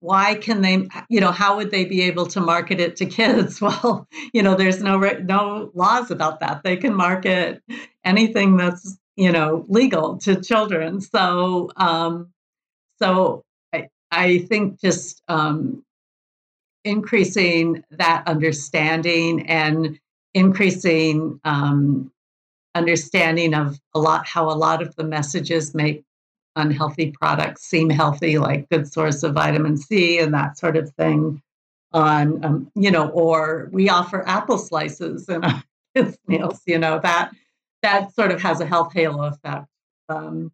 why 0.00 0.34
can 0.34 0.62
they 0.62 0.88
you 1.08 1.20
know 1.20 1.32
how 1.32 1.56
would 1.56 1.70
they 1.70 1.84
be 1.84 2.02
able 2.02 2.26
to 2.26 2.40
market 2.40 2.80
it 2.80 2.96
to 2.96 3.06
kids? 3.06 3.60
Well 3.62 4.08
you 4.34 4.42
know 4.42 4.54
there's 4.56 4.82
no 4.82 4.98
no 4.98 5.70
laws 5.74 6.10
about 6.10 6.40
that. 6.40 6.62
They 6.64 6.76
can 6.76 6.94
market 6.94 7.62
anything 8.04 8.56
that's 8.56 8.98
you 9.16 9.32
know 9.32 9.64
legal 9.68 10.18
to 10.18 10.40
children. 10.40 11.00
So 11.00 11.70
um 11.76 12.30
so 13.00 13.44
i 13.74 13.88
i 14.10 14.38
think 14.38 14.80
just 14.80 15.22
um 15.28 15.82
increasing 16.84 17.84
that 17.92 18.24
understanding 18.26 19.46
and 19.48 19.98
increasing 20.34 21.40
um, 21.44 22.10
understanding 22.74 23.54
of 23.54 23.78
a 23.94 24.00
lot 24.00 24.26
how 24.26 24.50
a 24.50 24.54
lot 24.56 24.82
of 24.82 24.94
the 24.96 25.04
messages 25.04 25.74
make 25.74 26.04
unhealthy 26.56 27.12
products 27.12 27.62
seem 27.62 27.88
healthy 27.88 28.38
like 28.38 28.68
good 28.68 28.90
source 28.92 29.22
of 29.22 29.34
vitamin 29.34 29.76
c 29.76 30.18
and 30.18 30.34
that 30.34 30.58
sort 30.58 30.76
of 30.76 30.90
thing 30.90 31.40
on 31.92 32.44
um, 32.44 32.70
you 32.74 32.90
know 32.90 33.08
or 33.10 33.68
we 33.72 33.88
offer 33.88 34.26
apple 34.28 34.58
slices 34.58 35.28
in 35.28 35.44
our 35.44 35.62
meals 36.26 36.60
you 36.66 36.78
know 36.78 36.98
that 37.00 37.30
that 37.82 38.14
sort 38.14 38.30
of 38.30 38.40
has 38.42 38.60
a 38.60 38.66
health 38.66 38.92
halo 38.92 39.24
effect 39.24 39.66
um, 40.08 40.50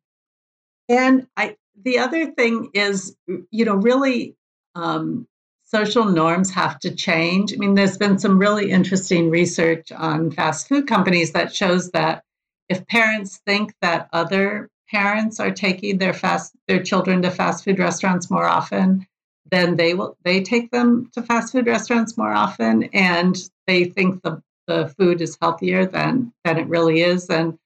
and 0.88 1.26
i 1.36 1.56
the 1.84 1.98
other 1.98 2.30
thing 2.32 2.70
is 2.74 3.16
you 3.50 3.64
know 3.64 3.76
really 3.76 4.36
um, 4.74 5.26
social 5.66 6.04
norms 6.04 6.50
have 6.52 6.78
to 6.78 6.94
change. 6.94 7.52
I 7.52 7.56
mean, 7.56 7.74
there's 7.74 7.98
been 7.98 8.18
some 8.18 8.38
really 8.38 8.70
interesting 8.70 9.30
research 9.30 9.90
on 9.92 10.30
fast 10.30 10.68
food 10.68 10.86
companies 10.86 11.32
that 11.32 11.54
shows 11.54 11.90
that 11.90 12.22
if 12.68 12.86
parents 12.86 13.40
think 13.46 13.74
that 13.82 14.08
other 14.12 14.70
parents 14.90 15.40
are 15.40 15.50
taking 15.50 15.98
their 15.98 16.14
fast 16.14 16.54
their 16.68 16.82
children 16.82 17.22
to 17.22 17.30
fast 17.30 17.64
food 17.64 17.78
restaurants 17.78 18.30
more 18.30 18.46
often, 18.46 19.06
then 19.50 19.76
they 19.76 19.94
will 19.94 20.16
they 20.24 20.42
take 20.42 20.70
them 20.70 21.10
to 21.12 21.22
fast 21.22 21.52
food 21.52 21.66
restaurants 21.66 22.16
more 22.16 22.32
often 22.32 22.84
and 22.92 23.36
they 23.66 23.84
think 23.84 24.22
the, 24.22 24.42
the 24.66 24.92
food 24.98 25.20
is 25.20 25.38
healthier 25.40 25.86
than 25.86 26.32
than 26.44 26.58
it 26.58 26.68
really 26.68 27.00
is. 27.00 27.28
And 27.28 27.58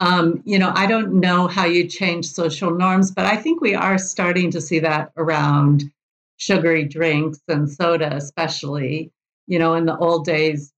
um, 0.00 0.42
you 0.44 0.58
know, 0.58 0.72
I 0.74 0.86
don't 0.86 1.20
know 1.20 1.46
how 1.46 1.64
you 1.64 1.86
change 1.86 2.26
social 2.26 2.72
norms, 2.72 3.12
but 3.12 3.24
I 3.24 3.36
think 3.36 3.60
we 3.60 3.74
are 3.74 3.98
starting 3.98 4.50
to 4.50 4.60
see 4.60 4.80
that 4.80 5.12
around 5.16 5.84
sugary 6.42 6.84
drinks 6.84 7.40
and 7.46 7.70
soda 7.70 8.16
especially 8.16 9.12
you 9.46 9.60
know 9.60 9.74
in 9.74 9.86
the 9.86 9.96
old 9.96 10.24
days 10.24 10.72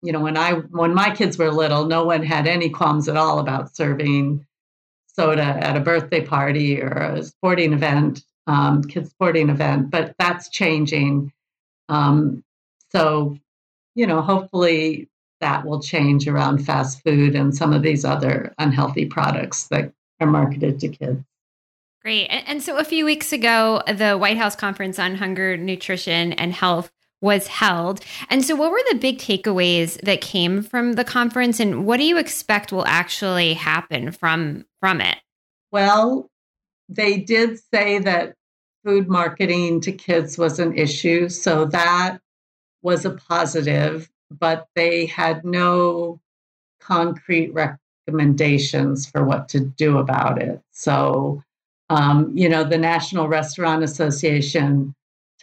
you 0.00 0.10
know 0.10 0.20
when 0.20 0.38
i 0.38 0.52
when 0.52 0.94
my 0.94 1.14
kids 1.14 1.36
were 1.36 1.50
little 1.50 1.84
no 1.84 2.04
one 2.04 2.22
had 2.22 2.46
any 2.46 2.70
qualms 2.70 3.06
at 3.06 3.16
all 3.16 3.40
about 3.40 3.76
serving 3.76 4.46
soda 5.14 5.42
at 5.42 5.76
a 5.76 5.80
birthday 5.80 6.24
party 6.24 6.80
or 6.80 6.88
a 6.88 7.22
sporting 7.22 7.72
event 7.72 8.24
um, 8.46 8.82
kids 8.82 9.10
sporting 9.10 9.48
event 9.48 9.90
but 9.90 10.14
that's 10.18 10.48
changing 10.48 11.32
um, 11.88 12.42
so 12.90 13.36
you 13.94 14.06
know 14.06 14.20
hopefully 14.20 15.08
that 15.40 15.64
will 15.64 15.80
change 15.80 16.26
around 16.26 16.64
fast 16.64 17.02
food 17.02 17.34
and 17.34 17.54
some 17.54 17.72
of 17.72 17.82
these 17.82 18.04
other 18.04 18.54
unhealthy 18.58 19.06
products 19.06 19.68
that 19.68 19.92
are 20.20 20.26
marketed 20.26 20.80
to 20.80 20.88
kids 20.88 21.22
Great. 22.04 22.26
And 22.26 22.62
so 22.62 22.76
a 22.76 22.84
few 22.84 23.06
weeks 23.06 23.32
ago, 23.32 23.82
the 23.88 24.18
White 24.18 24.36
House 24.36 24.54
Conference 24.54 24.98
on 24.98 25.14
Hunger, 25.14 25.56
Nutrition, 25.56 26.34
and 26.34 26.52
Health 26.52 26.92
was 27.24 27.46
held. 27.46 28.04
And 28.28 28.44
so, 28.44 28.54
what 28.54 28.70
were 28.70 28.82
the 28.90 28.98
big 28.98 29.18
takeaways 29.18 29.98
that 30.02 30.20
came 30.20 30.62
from 30.62 30.92
the 30.92 31.04
conference, 31.04 31.58
and 31.58 31.86
what 31.86 31.96
do 31.96 32.04
you 32.04 32.18
expect 32.18 32.70
will 32.70 32.86
actually 32.86 33.54
happen 33.54 34.12
from 34.12 34.66
from 34.78 35.00
it? 35.00 35.16
Well, 35.72 36.30
they 36.88 37.18
did 37.18 37.58
say 37.72 37.98
that 38.00 38.34
food 38.84 39.08
marketing 39.08 39.80
to 39.80 39.92
kids 39.92 40.36
was 40.36 40.58
an 40.58 40.76
issue, 40.76 41.30
so 41.30 41.64
that 41.64 42.18
was 42.82 43.06
a 43.06 43.10
positive, 43.10 44.10
but 44.30 44.68
they 44.76 45.06
had 45.06 45.44
no 45.44 46.20
concrete 46.80 47.54
recommendations 47.54 49.06
for 49.06 49.24
what 49.24 49.48
to 49.48 49.60
do 49.60 49.96
about 49.96 50.42
it. 50.42 50.60
So, 50.72 51.42
um, 51.88 52.30
you 52.36 52.50
know, 52.50 52.64
the 52.64 52.76
National 52.76 53.28
Restaurant 53.28 53.82
Association 53.82 54.94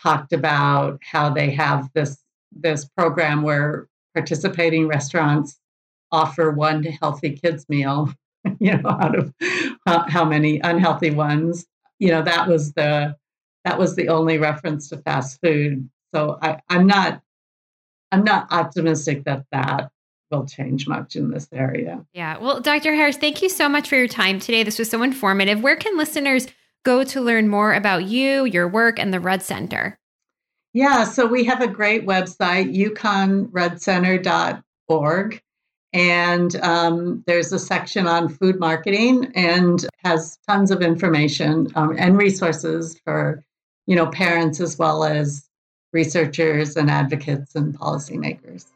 talked 0.01 0.33
about 0.33 0.99
how 1.03 1.29
they 1.29 1.51
have 1.51 1.89
this 1.93 2.23
this 2.51 2.85
program 2.97 3.41
where 3.41 3.87
participating 4.13 4.87
restaurants 4.87 5.59
offer 6.11 6.51
one 6.51 6.83
healthy 6.83 7.31
kids 7.31 7.65
meal 7.69 8.13
you 8.59 8.77
know 8.77 8.89
out 8.89 9.17
of 9.17 9.33
how 9.85 10.25
many 10.25 10.59
unhealthy 10.59 11.11
ones. 11.11 11.65
You 11.99 12.09
know 12.09 12.21
that 12.23 12.47
was 12.47 12.73
the 12.73 13.15
that 13.63 13.77
was 13.77 13.95
the 13.95 14.09
only 14.09 14.37
reference 14.37 14.89
to 14.89 14.97
fast 14.97 15.39
food. 15.43 15.89
So 16.13 16.37
I, 16.41 16.59
i'm 16.69 16.87
not 16.87 17.21
i'm 18.11 18.23
not 18.23 18.51
optimistic 18.51 19.23
that 19.25 19.45
that 19.51 19.91
will 20.29 20.45
change 20.45 20.87
much 20.87 21.15
in 21.15 21.29
this 21.29 21.47
area. 21.53 22.05
Yeah. 22.13 22.37
Well 22.39 22.59
dr 22.59 22.95
harris 22.95 23.17
thank 23.17 23.41
you 23.41 23.49
so 23.49 23.69
much 23.69 23.87
for 23.87 23.95
your 23.95 24.07
time 24.07 24.39
today. 24.39 24.63
This 24.63 24.79
was 24.79 24.89
so 24.89 25.03
informative. 25.03 25.61
Where 25.61 25.75
can 25.75 25.97
listeners 25.97 26.47
go 26.83 27.03
to 27.03 27.21
learn 27.21 27.47
more 27.47 27.73
about 27.73 28.05
you, 28.05 28.45
your 28.45 28.67
work, 28.67 28.99
and 28.99 29.11
the 29.13 29.19
Rudd 29.19 29.41
Center? 29.41 29.97
Yeah, 30.73 31.03
so 31.03 31.25
we 31.25 31.43
have 31.45 31.61
a 31.61 31.67
great 31.67 32.05
website, 32.05 32.75
uconnruddcenter.org. 32.75 35.41
And 35.93 36.55
um, 36.57 37.23
there's 37.27 37.51
a 37.51 37.59
section 37.59 38.07
on 38.07 38.29
food 38.29 38.57
marketing 38.59 39.29
and 39.35 39.85
has 40.05 40.37
tons 40.47 40.71
of 40.71 40.81
information 40.81 41.67
um, 41.75 41.93
and 41.97 42.17
resources 42.17 42.97
for, 43.03 43.43
you 43.87 43.97
know, 43.97 44.07
parents 44.07 44.61
as 44.61 44.77
well 44.77 45.03
as 45.03 45.49
researchers 45.91 46.77
and 46.77 46.89
advocates 46.89 47.55
and 47.55 47.77
policymakers. 47.77 48.67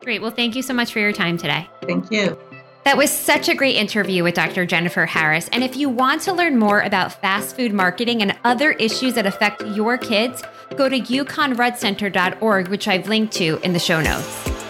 Great. 0.00 0.20
Well, 0.20 0.32
thank 0.32 0.56
you 0.56 0.62
so 0.62 0.74
much 0.74 0.92
for 0.92 0.98
your 0.98 1.12
time 1.12 1.38
today. 1.38 1.68
Thank 1.82 2.10
you. 2.10 2.36
That 2.84 2.98
was 2.98 3.10
such 3.10 3.48
a 3.48 3.54
great 3.54 3.76
interview 3.76 4.22
with 4.22 4.34
Dr. 4.34 4.66
Jennifer 4.66 5.06
Harris. 5.06 5.48
And 5.52 5.64
if 5.64 5.74
you 5.74 5.88
want 5.88 6.20
to 6.22 6.34
learn 6.34 6.58
more 6.58 6.80
about 6.80 7.12
fast 7.14 7.56
food 7.56 7.72
marketing 7.72 8.20
and 8.20 8.36
other 8.44 8.72
issues 8.72 9.14
that 9.14 9.24
affect 9.24 9.64
your 9.68 9.96
kids, 9.96 10.42
go 10.76 10.90
to 10.90 11.00
uconnruddcenter.org, 11.00 12.68
which 12.68 12.86
I've 12.86 13.08
linked 13.08 13.32
to 13.34 13.58
in 13.62 13.72
the 13.72 13.78
show 13.78 14.02
notes. 14.02 14.26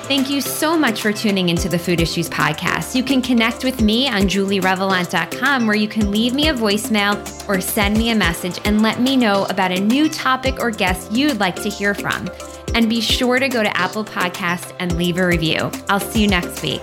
Thank 0.07 0.31
you 0.31 0.41
so 0.43 0.79
much 0.79 1.01
for 1.03 1.13
tuning 1.13 1.49
into 1.49 1.69
the 1.69 1.79
Food 1.79 2.01
Issues 2.01 2.29
Podcast. 2.29 2.95
You 2.95 3.03
can 3.03 3.21
connect 3.21 3.65
with 3.65 3.81
me 3.81 4.07
on 4.07 4.23
julierevelant.com 4.23 5.67
where 5.67 5.75
you 5.75 5.89
can 5.89 6.11
leave 6.13 6.35
me 6.35 6.51
a 6.51 6.55
voicemail 6.55 7.49
or 7.49 7.61
send 7.61 7.97
me 7.97 8.11
a 8.11 8.15
message 8.15 8.61
and 8.65 8.81
let 8.81 9.01
me 9.01 9.17
know 9.17 9.45
about 9.47 9.73
a 9.73 9.81
new 9.81 10.09
topic 10.09 10.61
or 10.61 10.71
guest 10.71 11.11
you'd 11.11 11.41
like 11.41 11.57
to 11.57 11.69
hear 11.69 11.95
from. 11.95 12.29
And 12.75 12.89
be 12.89 13.01
sure 13.01 13.41
to 13.41 13.49
go 13.49 13.63
to 13.63 13.77
Apple 13.77 14.05
Podcasts 14.05 14.73
and 14.79 14.95
leave 14.97 15.17
a 15.17 15.27
review. 15.27 15.71
I'll 15.89 16.01
see 16.01 16.23
you 16.23 16.29
next 16.29 16.63
week. 16.63 16.83